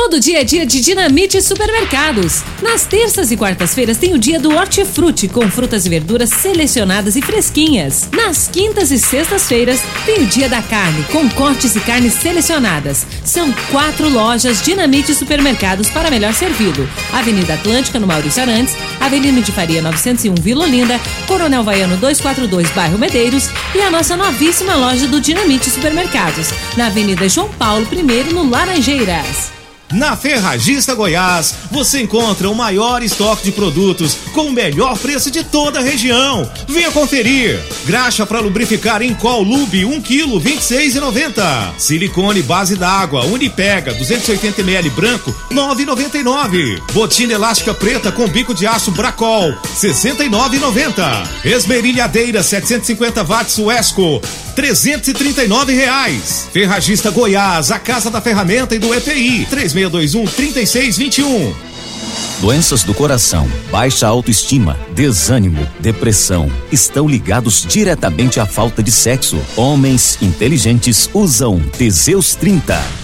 Todo 0.00 0.20
dia 0.20 0.42
é 0.42 0.44
dia 0.44 0.64
de 0.64 0.80
Dinamite 0.80 1.42
Supermercados. 1.42 2.44
Nas 2.62 2.86
terças 2.86 3.32
e 3.32 3.36
quartas-feiras 3.36 3.96
tem 3.96 4.14
o 4.14 4.18
dia 4.18 4.38
do 4.38 4.54
Hortifruti 4.54 5.26
com 5.26 5.50
frutas 5.50 5.86
e 5.86 5.88
verduras 5.88 6.30
selecionadas 6.30 7.16
e 7.16 7.20
fresquinhas. 7.20 8.08
Nas 8.12 8.46
quintas 8.46 8.92
e 8.92 8.98
sextas-feiras 8.98 9.82
tem 10.06 10.22
o 10.22 10.26
dia 10.26 10.48
da 10.48 10.62
carne 10.62 11.02
com 11.10 11.28
cortes 11.30 11.74
e 11.74 11.80
carnes 11.80 12.14
selecionadas. 12.14 13.04
São 13.24 13.52
quatro 13.72 14.08
lojas 14.08 14.62
Dinamite 14.62 15.12
Supermercados 15.16 15.90
para 15.90 16.12
melhor 16.12 16.32
servido. 16.32 16.88
Avenida 17.12 17.54
Atlântica 17.54 17.98
no 17.98 18.06
Maurício 18.06 18.40
Arantes, 18.40 18.76
Avenida 19.00 19.42
de 19.42 19.50
Faria 19.50 19.82
901 19.82 20.34
Vila 20.36 20.64
Olinda, 20.64 21.00
Coronel 21.26 21.64
Vaiano 21.64 21.96
242 21.96 22.70
Bairro 22.70 22.98
Medeiros 22.98 23.48
e 23.74 23.80
a 23.80 23.90
nossa 23.90 24.16
novíssima 24.16 24.76
loja 24.76 25.08
do 25.08 25.20
Dinamite 25.20 25.68
Supermercados 25.68 26.50
na 26.76 26.86
Avenida 26.86 27.28
João 27.28 27.48
Paulo 27.48 27.84
I 27.92 28.32
no 28.32 28.48
Laranjeiras. 28.48 29.57
Na 29.92 30.14
Ferragista 30.14 30.94
Goiás, 30.94 31.54
você 31.70 32.02
encontra 32.02 32.50
o 32.50 32.54
maior 32.54 33.02
estoque 33.02 33.44
de 33.44 33.52
produtos 33.52 34.18
com 34.34 34.42
o 34.42 34.52
melhor 34.52 34.98
preço 34.98 35.30
de 35.30 35.42
toda 35.42 35.78
a 35.78 35.82
região. 35.82 36.48
Venha 36.68 36.90
conferir. 36.90 37.58
Graxa 37.86 38.26
para 38.26 38.40
lubrificar 38.40 39.00
em 39.00 39.14
Col 39.14 39.42
Lube 39.42 39.86
1 39.86 40.02
kg 40.02 40.38
26,90. 40.40 41.72
Silicone 41.78 42.42
base 42.42 42.76
d'água 42.76 43.24
Unipega 43.24 43.94
280 43.94 44.60
ml 44.60 44.90
branco 44.90 45.34
9,99. 45.50 46.82
Botina 46.92 47.32
elástica 47.32 47.72
preta 47.72 48.12
com 48.12 48.28
bico 48.28 48.52
de 48.52 48.66
aço 48.66 48.90
Bracol 48.90 49.54
69,90. 49.74 51.28
Esmerilhadeira 51.46 52.42
750 52.42 53.24
watts 53.24 53.58
Wesco 53.58 54.20
339 54.58 55.72
reais. 55.72 56.48
Ferragista 56.52 57.12
Goiás, 57.12 57.70
a 57.70 57.78
casa 57.78 58.10
da 58.10 58.20
ferramenta 58.20 58.74
e 58.74 58.78
do 58.80 58.92
EPI 58.92 59.46
3621 59.78 60.26
3621. 60.26 61.54
Doenças 62.40 62.82
do 62.84 62.94
coração, 62.94 63.48
baixa 63.70 64.06
autoestima, 64.06 64.76
desânimo, 64.94 65.66
depressão 65.80 66.50
estão 66.70 67.08
ligados 67.08 67.64
diretamente 67.66 68.38
à 68.38 68.46
falta 68.46 68.82
de 68.82 68.92
sexo. 68.92 69.38
Homens 69.56 70.18
inteligentes 70.22 71.10
usam 71.12 71.60
Teseus 71.76 72.34
30. 72.36 72.97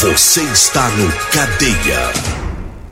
Você 0.00 0.42
está 0.42 0.88
no 0.90 1.10
Cadeia. 1.32 2.12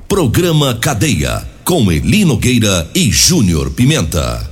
Programa 0.09 0.75
Cadeia 0.75 1.47
com 1.63 1.93
Eli 1.93 2.25
Nogueira 2.25 2.91
e 2.93 3.13
Júnior 3.13 3.71
Pimenta. 3.71 4.51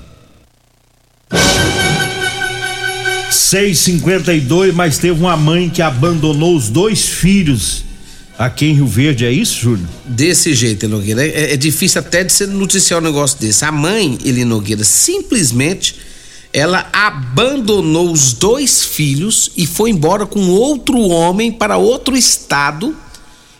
652, 3.28 4.72
mas 4.72 4.98
teve 4.98 5.18
uma 5.18 5.36
mãe 5.36 5.68
que 5.68 5.82
abandonou 5.82 6.54
os 6.54 6.68
dois 6.68 7.04
filhos 7.04 7.84
aqui 8.38 8.66
em 8.66 8.74
Rio 8.74 8.86
Verde, 8.86 9.26
é 9.26 9.32
isso, 9.32 9.60
Júnior? 9.60 9.88
Desse 10.04 10.54
jeito, 10.54 10.86
Eli 10.86 10.92
Nogueira. 10.92 11.26
É, 11.26 11.54
é 11.54 11.56
difícil 11.56 11.98
até 11.98 12.22
de 12.22 12.32
se 12.32 12.46
noticiar 12.46 13.00
um 13.00 13.04
negócio 13.04 13.36
desse. 13.40 13.64
A 13.64 13.72
mãe, 13.72 14.16
Eli 14.24 14.44
Nogueira, 14.44 14.84
simplesmente 14.84 15.96
ela 16.54 16.88
abandonou 16.92 18.12
os 18.12 18.32
dois 18.32 18.84
filhos 18.84 19.50
e 19.56 19.66
foi 19.66 19.90
embora 19.90 20.24
com 20.24 20.50
outro 20.50 21.00
homem 21.00 21.50
para 21.50 21.76
outro 21.76 22.16
estado 22.16 22.96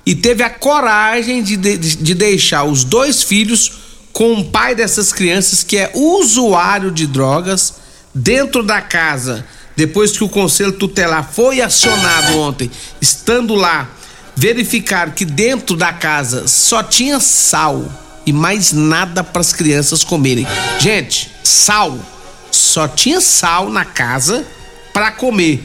e 0.07 0.15
teve 0.15 0.45
a 0.45 0.51
coragem 0.51 1.43
de, 1.43 1.57
de, 1.57 1.77
de 1.77 2.15
deixar 2.15 2.63
os 2.63 2.85
dois 2.85 3.21
filhos 3.21 3.73
com 4.13 4.35
o 4.35 4.45
pai 4.45 4.77
dessas 4.77 5.13
crianças 5.13 5.65
que 5.65 5.77
é 5.77 5.91
usuário 5.93 6.93
de 6.93 7.05
drogas 7.09 7.75
dentro 8.15 8.63
da 8.63 8.81
casa. 8.81 9.45
Depois 9.75 10.13
que 10.13 10.23
o 10.23 10.29
conselho 10.29 10.71
tutelar 10.71 11.29
foi 11.33 11.61
acionado 11.61 12.39
ontem, 12.39 12.71
estando 13.01 13.57
lá, 13.57 13.91
verificar 14.37 15.13
que 15.15 15.25
dentro 15.25 15.77
da 15.77 15.93
casa 15.93 16.47
só 16.47 16.81
tinha 16.81 17.19
sal 17.19 17.85
e 18.25 18.33
mais 18.33 18.73
nada 18.73 19.25
para 19.25 19.41
as 19.41 19.53
crianças 19.53 20.05
comerem. 20.05 20.47
Gente, 20.79 21.33
sal 21.43 21.99
só 22.57 22.89
tinha 22.89 23.21
sal 23.21 23.71
na 23.71 23.85
casa 23.85 24.47
para 24.93 25.11
comer 25.11 25.65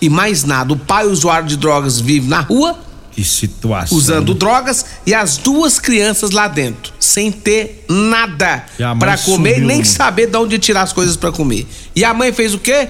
e 0.00 0.08
mais 0.08 0.44
nada. 0.44 0.72
O 0.72 0.76
pai, 0.76 1.06
usuário 1.06 1.46
de 1.46 1.56
drogas, 1.56 2.00
vive 2.00 2.28
na 2.28 2.40
rua. 2.40 2.78
Que 3.12 3.22
situação. 3.22 3.96
Usando 3.96 4.34
drogas 4.34 4.86
e 5.06 5.14
as 5.14 5.36
duas 5.36 5.78
crianças 5.78 6.30
lá 6.30 6.48
dentro, 6.48 6.92
sem 6.98 7.30
ter 7.30 7.84
nada 7.88 8.64
para 8.98 9.18
comer 9.18 9.58
e 9.58 9.60
nem 9.60 9.78
né? 9.78 9.84
saber 9.84 10.28
de 10.28 10.36
onde 10.36 10.58
tirar 10.58 10.82
as 10.82 10.92
coisas 10.92 11.16
para 11.16 11.30
comer. 11.30 11.66
E 11.94 12.04
a 12.04 12.14
mãe 12.14 12.32
fez 12.32 12.54
o 12.54 12.58
quê? 12.58 12.88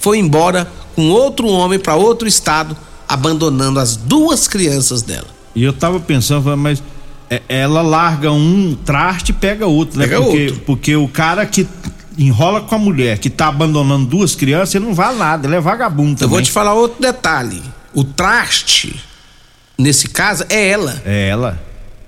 Foi 0.00 0.18
embora 0.18 0.70
com 0.96 1.10
outro 1.10 1.46
homem 1.48 1.78
para 1.78 1.94
outro 1.96 2.26
estado, 2.26 2.76
abandonando 3.06 3.78
as 3.78 3.94
duas 3.94 4.48
crianças 4.48 5.02
dela. 5.02 5.28
E 5.54 5.62
eu 5.62 5.72
tava 5.72 6.00
pensando, 6.00 6.56
mas 6.56 6.82
é, 7.28 7.42
ela 7.48 7.82
larga 7.82 8.32
um 8.32 8.74
traste 8.74 9.32
e 9.32 9.34
pega 9.34 9.66
outro, 9.66 9.98
né? 9.98 10.06
Pega 10.06 10.22
porque, 10.22 10.46
outro. 10.46 10.60
porque 10.64 10.96
o 10.96 11.08
cara 11.08 11.44
que 11.44 11.68
enrola 12.18 12.60
com 12.60 12.74
a 12.74 12.78
mulher 12.78 13.18
que 13.18 13.30
tá 13.30 13.48
abandonando 13.48 14.06
duas 14.06 14.34
crianças, 14.34 14.74
ele 14.74 14.84
não 14.86 14.94
vale 14.94 15.16
nada, 15.18 15.46
ele 15.46 15.56
é 15.56 15.60
vagabundo 15.60 16.12
Eu 16.12 16.16
também. 16.16 16.28
vou 16.30 16.42
te 16.42 16.50
falar 16.50 16.74
outro 16.74 17.00
detalhe. 17.00 17.62
o 17.94 18.02
traste, 18.04 19.00
nesse 19.78 20.08
caso, 20.08 20.44
é 20.48 20.68
ela. 20.70 21.00
É 21.04 21.28
ela. 21.28 21.60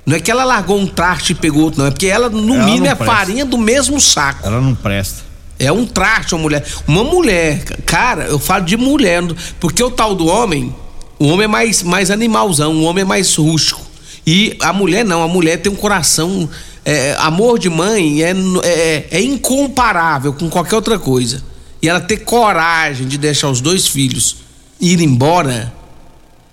Não 0.05 0.17
é 0.17 0.21
que 0.21 0.31
ela 0.31 0.45
largou 0.45 0.79
um 0.79 0.87
traste 0.87 1.33
e 1.33 1.35
pegou 1.35 1.63
outro, 1.65 1.81
não. 1.81 1.87
É 1.87 1.91
porque 1.91 2.07
ela, 2.07 2.29
no 2.29 2.55
Ela 2.55 2.65
mínimo, 2.65 2.87
é 2.87 2.95
presta. 2.95 3.15
farinha 3.15 3.45
do 3.45 3.57
mesmo 3.59 4.01
saco. 4.01 4.47
Ela 4.47 4.61
não 4.61 4.75
presta. 4.75 5.23
É 5.59 5.71
um 5.71 5.87
traste, 5.87 6.35
uma 6.35 6.43
mulher. 6.43 6.65
Uma 6.89 7.05
mulher, 7.05 7.63
cara, 7.85 8.25
eu 8.25 8.39
falo 8.39 8.65
de 8.65 8.77
mulher, 8.77 9.23
porque 9.61 9.83
o 9.83 9.91
tal 9.91 10.15
do 10.15 10.27
homem, 10.27 10.75
o 11.19 11.27
homem 11.29 11.45
é 11.45 11.49
mais, 11.49 11.83
mais 11.83 12.11
animalzão, 12.11 12.75
o 12.77 12.83
homem 12.85 13.03
é 13.03 13.05
mais 13.05 13.35
rústico. 13.37 13.81
E 14.27 14.57
a 14.61 14.73
mulher 14.73 15.05
não, 15.05 15.23
a 15.23 15.29
mulher 15.29 15.59
tem 15.59 15.71
um 15.71 15.77
coração. 15.77 16.49
É, 16.85 17.15
amor 17.19 17.59
de 17.59 17.69
mãe 17.69 18.23
é, 18.23 18.35
é, 18.65 19.07
é 19.11 19.21
incomparável 19.23 20.33
com 20.33 20.49
qualquer 20.49 20.77
outra 20.77 20.99
coisa. 20.99 21.43
E 21.83 21.89
ela 21.89 22.01
ter 22.01 22.19
coragem 22.19 23.07
de 23.07 23.17
deixar 23.19 23.49
os 23.51 23.61
dois 23.61 23.87
filhos 23.87 24.37
ir 24.81 25.01
embora. 25.01 25.73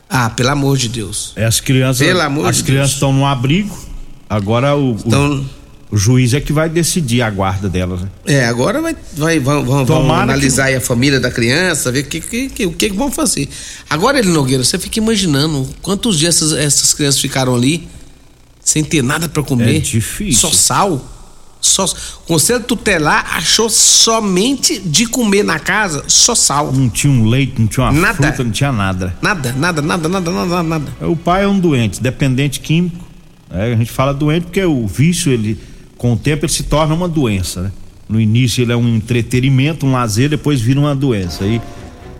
Ah, 0.10 0.30
pelo 0.30 0.50
amor 0.52 0.78
de 0.78 0.88
Deus. 0.88 1.34
É, 1.36 1.44
as 1.46 1.60
crianças. 1.60 2.06
Pelo 2.06 2.22
amor 2.22 2.48
as 2.48 2.58
de 2.58 2.64
crianças 2.64 2.94
estão 2.94 3.12
no 3.12 3.26
abrigo. 3.26 3.78
Agora 4.30 4.76
o, 4.76 4.92
o- 4.94 4.98
Então- 5.06 5.46
o, 5.92 5.98
juiz 5.98 6.34
é 6.34 6.40
que 6.42 6.54
vai 6.54 6.70
decidir 6.70 7.22
a 7.22 7.30
guarda 7.30 7.68
delas. 7.68 8.02
Né? 8.02 8.10
É, 8.26 8.46
agora 8.46 8.82
vai, 8.82 8.96
vai, 9.16 9.40
vão, 9.40 9.64
vão, 9.66 9.86
vão 9.86 10.06
que- 10.06 10.12
analisar 10.14 10.66
aí 10.66 10.76
a 10.76 10.82
família 10.82 11.20
da 11.20 11.30
criança, 11.32 11.92
ver 11.92 12.02
o 12.06 12.08
que, 12.08 12.22
que, 12.22 12.50
que- 12.50 12.66
o 12.66 12.72
que, 12.72 12.90
que 12.90 12.96
vão 12.96 13.12
fazer. 13.12 13.50
Agora, 13.90 14.20
ele 14.20 14.30
Nogueira, 14.30 14.64
você 14.64 14.78
fica 14.78 15.00
imaginando 15.00 15.68
quantos 15.82 16.18
dias 16.18 16.36
essas, 16.36 16.54
essas 16.54 16.94
crianças 16.94 17.20
ficaram 17.20 17.54
ali 17.56 17.88
sem 18.68 18.84
ter 18.84 19.02
nada 19.02 19.30
pra 19.30 19.42
comer. 19.42 19.78
É 19.78 19.80
difícil. 19.80 20.42
Só 20.42 20.52
sal. 20.52 21.14
Só, 21.62 21.86
o 21.86 22.28
conselho 22.28 22.60
tutelar 22.64 23.26
achou 23.36 23.70
somente 23.70 24.78
de 24.80 25.06
comer 25.08 25.42
na 25.44 25.58
casa 25.58 26.04
só 26.08 26.36
sal. 26.36 26.72
Não 26.74 26.90
tinha 26.90 27.12
um 27.12 27.26
leite, 27.30 27.56
não 27.60 27.68
tinha 27.68 27.86
uma 27.86 27.94
Nada. 27.94 28.14
fruta, 28.16 28.44
não 28.44 28.52
tinha 28.52 28.72
nada. 28.72 29.16
Nada, 29.22 29.54
nada, 29.54 29.82
nada, 29.82 30.10
nada, 30.10 30.32
nada, 30.32 30.64
nada. 30.64 30.86
O 31.08 31.16
pai 31.16 31.46
é 31.46 31.48
um 31.48 31.58
doente, 31.60 32.02
dependente 32.02 32.60
químico. 32.60 33.04
né? 33.50 33.74
A 33.74 33.76
gente 33.78 33.90
fala 33.92 34.14
doente 34.14 34.44
porque 34.44 34.64
o 34.66 34.86
vício, 34.86 35.32
ele, 35.32 35.58
com 35.98 36.12
o 36.14 36.18
tempo, 36.18 36.46
ele 36.46 36.52
se 36.52 36.64
torna 36.64 36.94
uma 36.94 37.08
doença. 37.08 37.62
Né? 37.64 37.72
No 38.10 38.20
início 38.20 38.62
ele 38.62 38.74
é 38.74 38.76
um 38.76 38.96
entretenimento, 38.96 39.86
um 39.86 39.94
lazer, 39.94 40.30
depois 40.30 40.60
vira 40.62 40.80
uma 40.80 40.94
doença. 40.96 41.44
Aí 41.46 41.62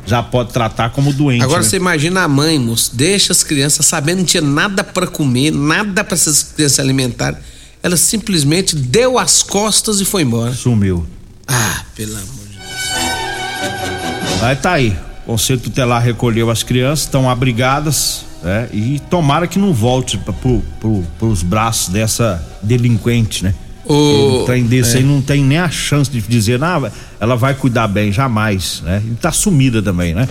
já 0.08 0.24
pode 0.24 0.52
tratar 0.54 0.90
como 0.92 1.12
doente. 1.12 1.44
Agora 1.44 1.62
né? 1.62 1.68
você 1.68 1.76
imagina 1.76 2.24
a 2.24 2.28
mãe, 2.28 2.58
moço, 2.58 2.96
deixa 2.96 3.34
as 3.34 3.44
crianças 3.44 3.86
sabendo 3.86 4.18
que 4.18 4.22
não 4.22 4.26
tinha 4.26 4.42
nada 4.42 4.84
pra 4.84 5.06
comer, 5.06 5.52
nada 5.52 6.04
pra 6.04 6.16
essas 6.16 6.42
crianças 6.44 6.76
se 6.76 6.82
alimentarem. 6.82 7.38
Ela 7.84 7.98
simplesmente 7.98 8.76
deu 8.76 9.20
as 9.20 9.44
costas 9.44 10.00
e 10.00 10.06
foi 10.06 10.24
embora. 10.24 10.54
Sumiu. 10.54 11.06
Ah, 11.48 11.84
pelo 11.96 12.14
amor 12.14 12.48
de 12.50 12.58
Deus. 12.58 14.42
Aí 14.42 14.56
tá 14.56 14.72
aí. 14.74 14.98
O 15.26 15.32
Conselho 15.32 15.60
Tutelar 15.60 16.02
recolheu 16.02 16.50
as 16.50 16.64
crianças, 16.64 17.06
estão 17.06 17.30
abrigadas, 17.30 18.26
né? 18.42 18.70
E 18.72 19.00
tomara 19.10 19.46
que 19.46 19.60
não 19.60 19.74
volte 19.74 20.18
pra, 20.18 20.34
pro, 20.34 20.64
pro, 20.80 21.04
pros 21.20 21.44
braços 21.44 21.90
dessa 21.90 22.42
delinquente, 22.64 23.44
né? 23.44 23.54
O- 23.88 24.42
um 24.42 24.46
trem 24.46 24.64
desse 24.66 24.96
é. 24.96 25.00
aí 25.00 25.04
não 25.06 25.22
tem 25.22 25.44
nem 25.44 25.58
a 25.58 25.70
chance 25.70 26.10
de 26.12 26.22
dizer, 26.22 26.62
ah, 26.64 26.92
ela 27.20 27.36
vai 27.36 27.54
cuidar 27.54 27.88
bem, 27.88 28.12
jamais, 28.12 28.82
né? 28.86 29.02
E 29.06 29.16
tá 29.16 29.32
sumida 29.32 29.82
também, 29.82 30.14
né? 30.14 30.28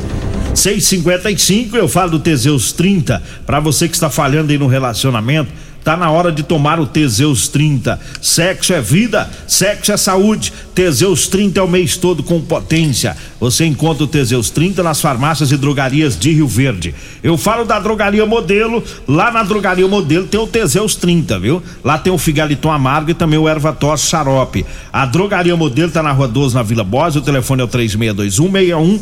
655, 0.54 1.76
eu 1.76 1.88
falo 1.88 2.12
do 2.12 2.18
Teseus 2.18 2.72
30, 2.72 3.22
pra 3.46 3.60
você 3.60 3.88
que 3.88 3.94
está 3.94 4.10
falhando 4.10 4.50
aí 4.52 4.58
no 4.58 4.66
relacionamento, 4.66 5.50
tá 5.86 5.96
na 5.96 6.10
hora 6.10 6.32
de 6.32 6.42
tomar 6.42 6.80
o 6.80 6.86
Teseus 6.86 7.46
30. 7.46 8.00
Sexo 8.20 8.72
é 8.72 8.80
vida, 8.80 9.30
sexo 9.46 9.92
é 9.92 9.96
saúde. 9.96 10.52
Teseus 10.74 11.28
30 11.28 11.60
é 11.60 11.62
o 11.62 11.68
mês 11.68 11.96
todo 11.96 12.24
com 12.24 12.40
potência. 12.40 13.16
Você 13.38 13.64
encontra 13.64 14.02
o 14.02 14.08
Teseus 14.08 14.50
30 14.50 14.82
nas 14.82 15.00
farmácias 15.00 15.52
e 15.52 15.56
drogarias 15.56 16.18
de 16.18 16.32
Rio 16.32 16.48
Verde. 16.48 16.92
Eu 17.22 17.38
falo 17.38 17.64
da 17.64 17.78
drogaria 17.78 18.26
Modelo, 18.26 18.82
lá 19.06 19.30
na 19.30 19.44
drogaria 19.44 19.86
Modelo 19.86 20.26
tem 20.26 20.40
o 20.40 20.48
Teseus 20.48 20.96
30, 20.96 21.38
viu? 21.38 21.62
Lá 21.84 21.96
tem 21.96 22.12
o 22.12 22.18
Figaliton 22.18 22.72
Amargo 22.72 23.12
e 23.12 23.14
também 23.14 23.38
o 23.38 23.48
Ervatos 23.48 24.08
Xarope. 24.08 24.66
A 24.92 25.06
drogaria 25.06 25.54
Modelo 25.54 25.92
tá 25.92 26.02
na 26.02 26.10
Rua 26.10 26.26
12, 26.26 26.52
na 26.56 26.64
Vila 26.64 26.82
Bose, 26.82 27.18
o 27.18 27.22
telefone 27.22 27.62
é 27.62 27.64
o 27.64 27.68
3621 27.68 29.00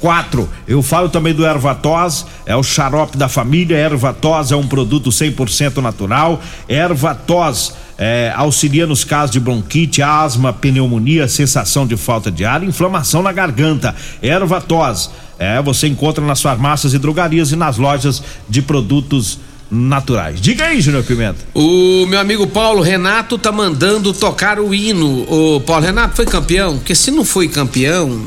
34. 0.00 0.48
Eu 0.66 0.82
falo 0.82 1.08
também 1.08 1.34
do 1.34 1.44
Ervatos, 1.44 2.26
é 2.46 2.56
o 2.56 2.62
xarope 2.62 3.16
da 3.16 3.28
família. 3.28 3.76
Ervatos 3.76 4.50
é 4.50 4.56
um 4.56 4.66
produto 4.66 5.10
100% 5.10 5.76
natural. 5.76 6.40
Ervatos 6.68 7.74
é, 7.98 8.32
auxilia 8.34 8.86
nos 8.86 9.04
casos 9.04 9.30
de 9.30 9.38
bronquite, 9.38 10.02
asma, 10.02 10.52
pneumonia, 10.52 11.28
sensação 11.28 11.86
de 11.86 11.96
falta 11.96 12.30
de 12.30 12.44
ar, 12.44 12.64
inflamação 12.64 13.22
na 13.22 13.30
garganta. 13.30 13.94
Ervatos, 14.22 15.10
é, 15.38 15.60
você 15.62 15.86
encontra 15.86 16.24
nas 16.24 16.40
farmácias 16.40 16.94
e 16.94 16.98
drogarias 16.98 17.52
e 17.52 17.56
nas 17.56 17.76
lojas 17.76 18.22
de 18.48 18.62
produtos 18.62 19.38
naturais. 19.70 20.40
Diga 20.40 20.64
aí, 20.64 20.80
Júnior 20.80 21.04
Pimenta. 21.04 21.38
O 21.54 22.04
meu 22.06 22.18
amigo 22.18 22.44
Paulo 22.46 22.82
Renato 22.82 23.38
tá 23.38 23.52
mandando 23.52 24.12
tocar 24.12 24.58
o 24.58 24.74
hino. 24.74 25.22
O 25.30 25.60
Paulo 25.60 25.84
Renato 25.84 26.16
foi 26.16 26.26
campeão? 26.26 26.78
Porque 26.78 26.94
se 26.94 27.12
não 27.12 27.24
foi 27.24 27.46
campeão, 27.46 28.20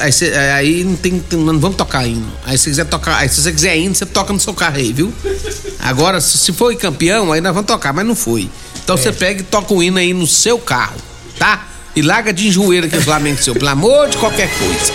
aí, 0.00 0.12
cê- 0.12 0.32
aí 0.34 0.84
não 0.84 0.96
tem, 0.96 1.18
tem- 1.20 1.38
não 1.38 1.58
vamos 1.58 1.76
tocar 1.76 2.06
hino. 2.06 2.26
Aí 2.44 2.56
se 2.58 2.68
quiser 2.68 2.84
tocar, 2.86 3.16
aí 3.18 3.28
se 3.28 3.40
você 3.42 3.52
quiser 3.52 3.76
hino, 3.76 3.94
você 3.94 4.06
toca 4.06 4.32
no 4.32 4.40
seu 4.40 4.52
carro 4.54 4.76
aí, 4.76 4.92
viu? 4.92 5.12
Agora, 5.80 6.20
se, 6.20 6.36
foi 6.52 6.76
campeão, 6.76 7.32
aí 7.32 7.40
nós 7.40 7.54
vamos 7.54 7.66
tocar, 7.68 7.92
mas 7.92 8.06
não 8.06 8.14
foi. 8.16 8.50
Então 8.82 8.96
você 8.96 9.12
pega 9.12 9.40
e 9.40 9.44
toca 9.44 9.72
o 9.74 9.82
hino 9.82 9.98
aí 9.98 10.12
no 10.14 10.26
seu 10.26 10.58
carro, 10.58 10.96
tá? 11.38 11.66
E 11.94 12.02
larga 12.02 12.32
de 12.32 12.48
enjoeira 12.48 12.88
que 12.88 12.96
os 12.96 13.04
Flamengo 13.04 13.40
seu, 13.42 13.54
pelo 13.54 13.68
amor 13.68 14.08
de 14.08 14.16
qualquer 14.18 14.48
coisa. 14.58 14.92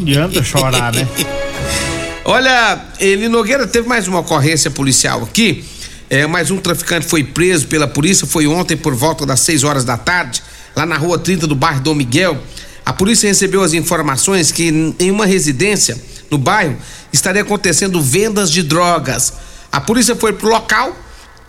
Adianta 0.00 0.42
chorar, 0.44 0.92
né? 0.92 1.06
Olha, 2.24 2.80
Eli 3.00 3.28
Nogueira 3.28 3.66
teve 3.66 3.88
mais 3.88 4.06
uma 4.06 4.20
ocorrência 4.20 4.70
policial 4.70 5.24
aqui. 5.24 5.64
É, 6.08 6.26
mais 6.26 6.52
um 6.52 6.58
traficante 6.58 7.06
foi 7.06 7.24
preso 7.24 7.66
pela 7.66 7.88
polícia. 7.88 8.24
Foi 8.24 8.46
ontem 8.46 8.76
por 8.76 8.94
volta 8.94 9.26
das 9.26 9.40
6 9.40 9.64
horas 9.64 9.84
da 9.84 9.96
tarde, 9.96 10.40
lá 10.76 10.86
na 10.86 10.96
rua 10.96 11.18
30 11.18 11.48
do 11.48 11.56
bairro 11.56 11.80
Dom 11.80 11.94
Miguel. 11.94 12.38
A 12.86 12.92
polícia 12.92 13.26
recebeu 13.28 13.62
as 13.62 13.72
informações 13.72 14.52
que 14.52 14.94
em 14.98 15.10
uma 15.10 15.26
residência 15.26 15.96
no 16.30 16.38
bairro 16.38 16.76
estaria 17.12 17.42
acontecendo 17.42 18.00
vendas 18.00 18.50
de 18.50 18.62
drogas. 18.62 19.32
A 19.72 19.80
polícia 19.80 20.14
foi 20.14 20.32
pro 20.32 20.48
local, 20.48 20.96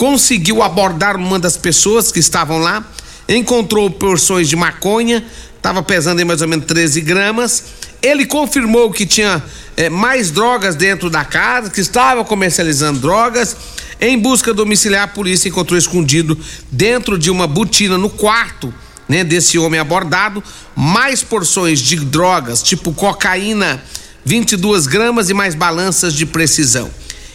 conseguiu 0.03 0.61
abordar 0.61 1.15
uma 1.15 1.39
das 1.39 1.55
pessoas 1.55 2.11
que 2.11 2.19
estavam 2.19 2.57
lá, 2.57 2.83
encontrou 3.25 3.89
porções 3.89 4.49
de 4.49 4.55
maconha, 4.57 5.23
estava 5.55 5.81
pesando 5.81 6.19
em 6.19 6.25
mais 6.25 6.41
ou 6.41 6.47
menos 6.49 6.65
13 6.65 6.99
gramas. 6.99 7.63
Ele 8.01 8.25
confirmou 8.25 8.91
que 8.91 9.05
tinha 9.05 9.41
eh, 9.77 9.89
mais 9.89 10.29
drogas 10.29 10.75
dentro 10.75 11.09
da 11.09 11.23
casa, 11.23 11.69
que 11.69 11.79
estava 11.79 12.25
comercializando 12.25 12.99
drogas. 12.99 13.55
Em 14.01 14.19
busca 14.19 14.53
domiciliar, 14.53 15.03
a 15.03 15.07
polícia 15.07 15.47
encontrou 15.47 15.79
escondido 15.79 16.37
dentro 16.69 17.17
de 17.17 17.31
uma 17.31 17.47
botina 17.47 17.97
no 17.97 18.09
quarto 18.09 18.73
né, 19.07 19.23
desse 19.23 19.57
homem 19.57 19.79
abordado 19.79 20.43
mais 20.75 21.23
porções 21.23 21.79
de 21.79 21.95
drogas, 21.95 22.61
tipo 22.61 22.91
cocaína, 22.91 23.81
22 24.25 24.85
gramas 24.85 25.29
e 25.29 25.33
mais 25.33 25.55
balanças 25.55 26.13
de 26.13 26.25
precisão. 26.25 26.91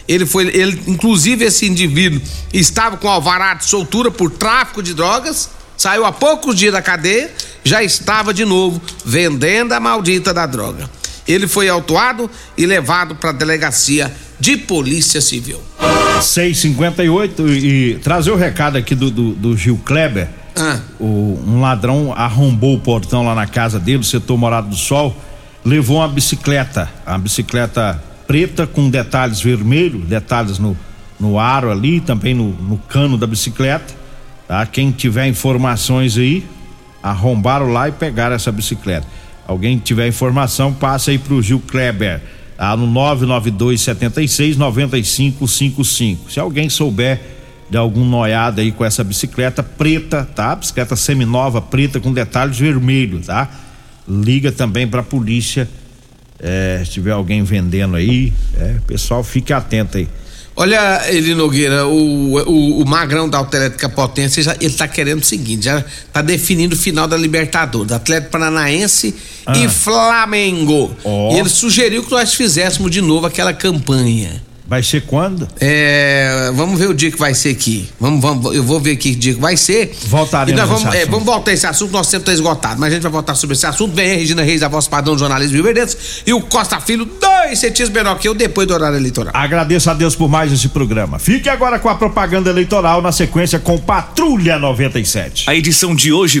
Ele 0.09 0.25
foi, 0.25 0.47
ele, 0.47 0.81
inclusive 0.87 1.45
esse 1.45 1.67
indivíduo 1.67 2.19
estava 2.51 2.97
com 2.97 3.07
alvará 3.07 3.53
de 3.53 3.65
soltura 3.65 4.09
por 4.09 4.31
tráfico 4.31 4.81
de 4.81 4.95
drogas, 4.95 5.51
saiu 5.77 6.03
há 6.03 6.11
poucos 6.11 6.55
dias 6.55 6.73
da 6.73 6.81
cadeia, 6.81 7.31
já 7.63 7.83
estava 7.83 8.33
de 8.33 8.43
novo 8.43 8.81
vendendo 9.05 9.71
a 9.71 9.79
maldita 9.79 10.33
da 10.33 10.47
droga. 10.47 10.89
Ele 11.27 11.47
foi 11.47 11.69
autuado 11.69 12.27
e 12.57 12.65
levado 12.65 13.17
para 13.17 13.29
a 13.29 13.33
delegacia 13.33 14.11
de 14.39 14.57
polícia 14.57 15.21
civil. 15.21 15.61
658 16.19 17.47
e, 17.47 17.91
e 17.91 17.99
trazer 17.99 18.31
o 18.31 18.35
recado 18.35 18.79
aqui 18.79 18.95
do, 18.95 19.11
do, 19.11 19.35
do 19.35 19.55
Gil 19.55 19.79
Kleber. 19.85 20.27
Ah. 20.55 20.79
O, 20.99 21.39
um 21.45 21.61
ladrão 21.61 22.11
arrombou 22.17 22.73
o 22.73 22.79
portão 22.79 23.23
lá 23.23 23.35
na 23.35 23.45
casa 23.45 23.79
dele, 23.79 24.03
setor 24.03 24.39
Morado 24.39 24.69
do 24.69 24.75
Sol, 24.75 25.15
levou 25.63 25.97
uma 25.97 26.07
bicicleta, 26.07 26.89
uma 27.05 27.19
bicicleta 27.19 28.08
preta 28.29 28.67
com 28.67 28.91
detalhes 28.91 29.41
vermelhos, 29.41 30.05
detalhes 30.05 30.59
no, 30.59 30.77
no 31.19 31.39
aro 31.39 31.71
ali, 31.71 31.99
também 31.99 32.35
no, 32.35 32.49
no 32.49 32.77
cano 32.77 33.17
da 33.17 33.25
bicicleta. 33.25 33.91
Tá? 34.47 34.63
Quem 34.67 34.91
tiver 34.91 35.25
informações 35.25 36.15
aí, 36.15 36.45
arrombaram 37.01 37.73
lá 37.73 37.89
e 37.89 37.91
pegaram 37.91 38.35
essa 38.35 38.51
bicicleta. 38.51 39.07
Alguém 39.47 39.79
tiver 39.79 40.07
informação, 40.07 40.71
passa 40.71 41.09
aí 41.09 41.17
pro 41.17 41.41
Gil 41.41 41.59
Kleber, 41.59 42.21
tá? 42.55 42.77
no 42.77 42.85
992 42.85 43.81
76 43.81 44.57
9555. 44.57 46.31
Se 46.31 46.39
alguém 46.39 46.69
souber 46.69 47.19
de 47.67 47.77
algum 47.77 48.05
noiado 48.05 48.61
aí 48.61 48.71
com 48.71 48.85
essa 48.85 49.03
bicicleta 49.03 49.63
preta, 49.63 50.29
tá? 50.35 50.55
Bicicleta 50.55 50.95
seminova 50.95 51.63
preta 51.63 51.99
com 51.99 52.13
detalhes 52.13 52.59
vermelhos, 52.59 53.25
tá? 53.25 53.49
Liga 54.07 54.51
também 54.51 54.87
pra 54.87 55.01
polícia, 55.01 55.67
é, 56.41 56.81
se 56.85 56.91
tiver 56.91 57.11
alguém 57.11 57.43
vendendo 57.43 57.95
aí, 57.95 58.33
é, 58.57 58.75
pessoal 58.87 59.23
fique 59.23 59.51
atento 59.53 59.97
aí. 59.97 60.07
Olha, 60.55 61.01
Eli 61.09 61.33
Nogueira, 61.35 61.87
o, 61.87 62.33
o, 62.35 62.81
o 62.81 62.85
Magrão 62.85 63.29
da 63.29 63.37
Autoelétrica 63.37 63.87
Potência, 63.87 64.43
já, 64.43 64.57
ele 64.59 64.73
tá 64.73 64.89
querendo 64.89 65.21
o 65.21 65.25
seguinte, 65.25 65.63
já 65.63 65.81
tá 66.11 66.21
definindo 66.21 66.75
o 66.75 66.77
final 66.77 67.07
da 67.07 67.15
Libertadores, 67.15 67.93
Atlético 67.93 68.31
Paranaense 68.31 69.15
Ah. 69.45 69.57
e 69.57 69.69
Flamengo. 69.69 70.93
Ó. 71.05 71.33
E 71.33 71.39
ele 71.39 71.47
sugeriu 71.47 72.03
que 72.03 72.11
nós 72.11 72.33
fizéssemos 72.33 72.91
de 72.91 72.99
novo 72.99 73.25
aquela 73.25 73.53
campanha. 73.53 74.41
Vai 74.69 74.83
ser 74.83 75.01
quando? 75.01 75.47
É, 75.59 76.51
vamos 76.53 76.79
ver 76.79 76.87
o 76.87 76.93
dia 76.93 77.09
que 77.09 77.17
vai 77.17 77.33
ser 77.33 77.49
aqui. 77.49 77.89
Vamos, 77.99 78.21
vamos, 78.21 78.55
eu 78.55 78.63
vou 78.63 78.79
ver 78.79 78.97
que 78.97 79.15
dia 79.15 79.33
que 79.33 79.39
vai 79.39 79.57
ser. 79.57 79.97
Voltaremos 80.05 80.53
E 80.53 80.61
nós 80.61 80.69
vamos, 80.69 80.93
é, 80.93 80.99
assunto. 80.99 81.09
vamos 81.09 81.25
voltar 81.25 81.49
a 81.49 81.53
esse 81.55 81.65
assunto, 81.65 81.91
nosso 81.91 82.11
tempo 82.11 82.23
tá 82.23 82.31
esgotado, 82.31 82.79
mas 82.79 82.91
a 82.91 82.93
gente 82.93 83.01
vai 83.01 83.11
voltar 83.11 83.33
sobre 83.33 83.55
esse 83.55 83.65
assunto. 83.65 83.95
Vem 83.95 84.11
a 84.11 84.15
Regina 84.15 84.43
Reis, 84.43 84.61
a 84.61 84.67
voz 84.67 84.87
padrão 84.87 85.15
do 85.15 85.19
jornalismo 85.19 85.55
Rio 85.55 85.63
Verdense, 85.63 85.97
e 86.23 86.31
o 86.33 86.41
Costa 86.41 86.79
Filho, 86.79 87.03
dois 87.03 87.57
centímetros 87.57 87.89
menor 87.89 88.19
que 88.19 88.27
eu, 88.27 88.35
depois 88.35 88.67
do 88.67 88.75
horário 88.75 88.95
eleitoral. 88.95 89.33
Agradeço 89.35 89.89
a 89.89 89.95
Deus 89.95 90.15
por 90.15 90.29
mais 90.29 90.53
esse 90.53 90.69
programa. 90.69 91.17
Fique 91.17 91.49
agora 91.49 91.79
com 91.79 91.89
a 91.89 91.95
propaganda 91.95 92.51
eleitoral 92.51 93.01
na 93.01 93.11
sequência 93.11 93.57
com 93.57 93.75
Patrulha 93.79 94.59
97. 94.59 95.49
A 95.49 95.55
edição 95.55 95.95
de 95.95 96.13
hoje 96.13 96.37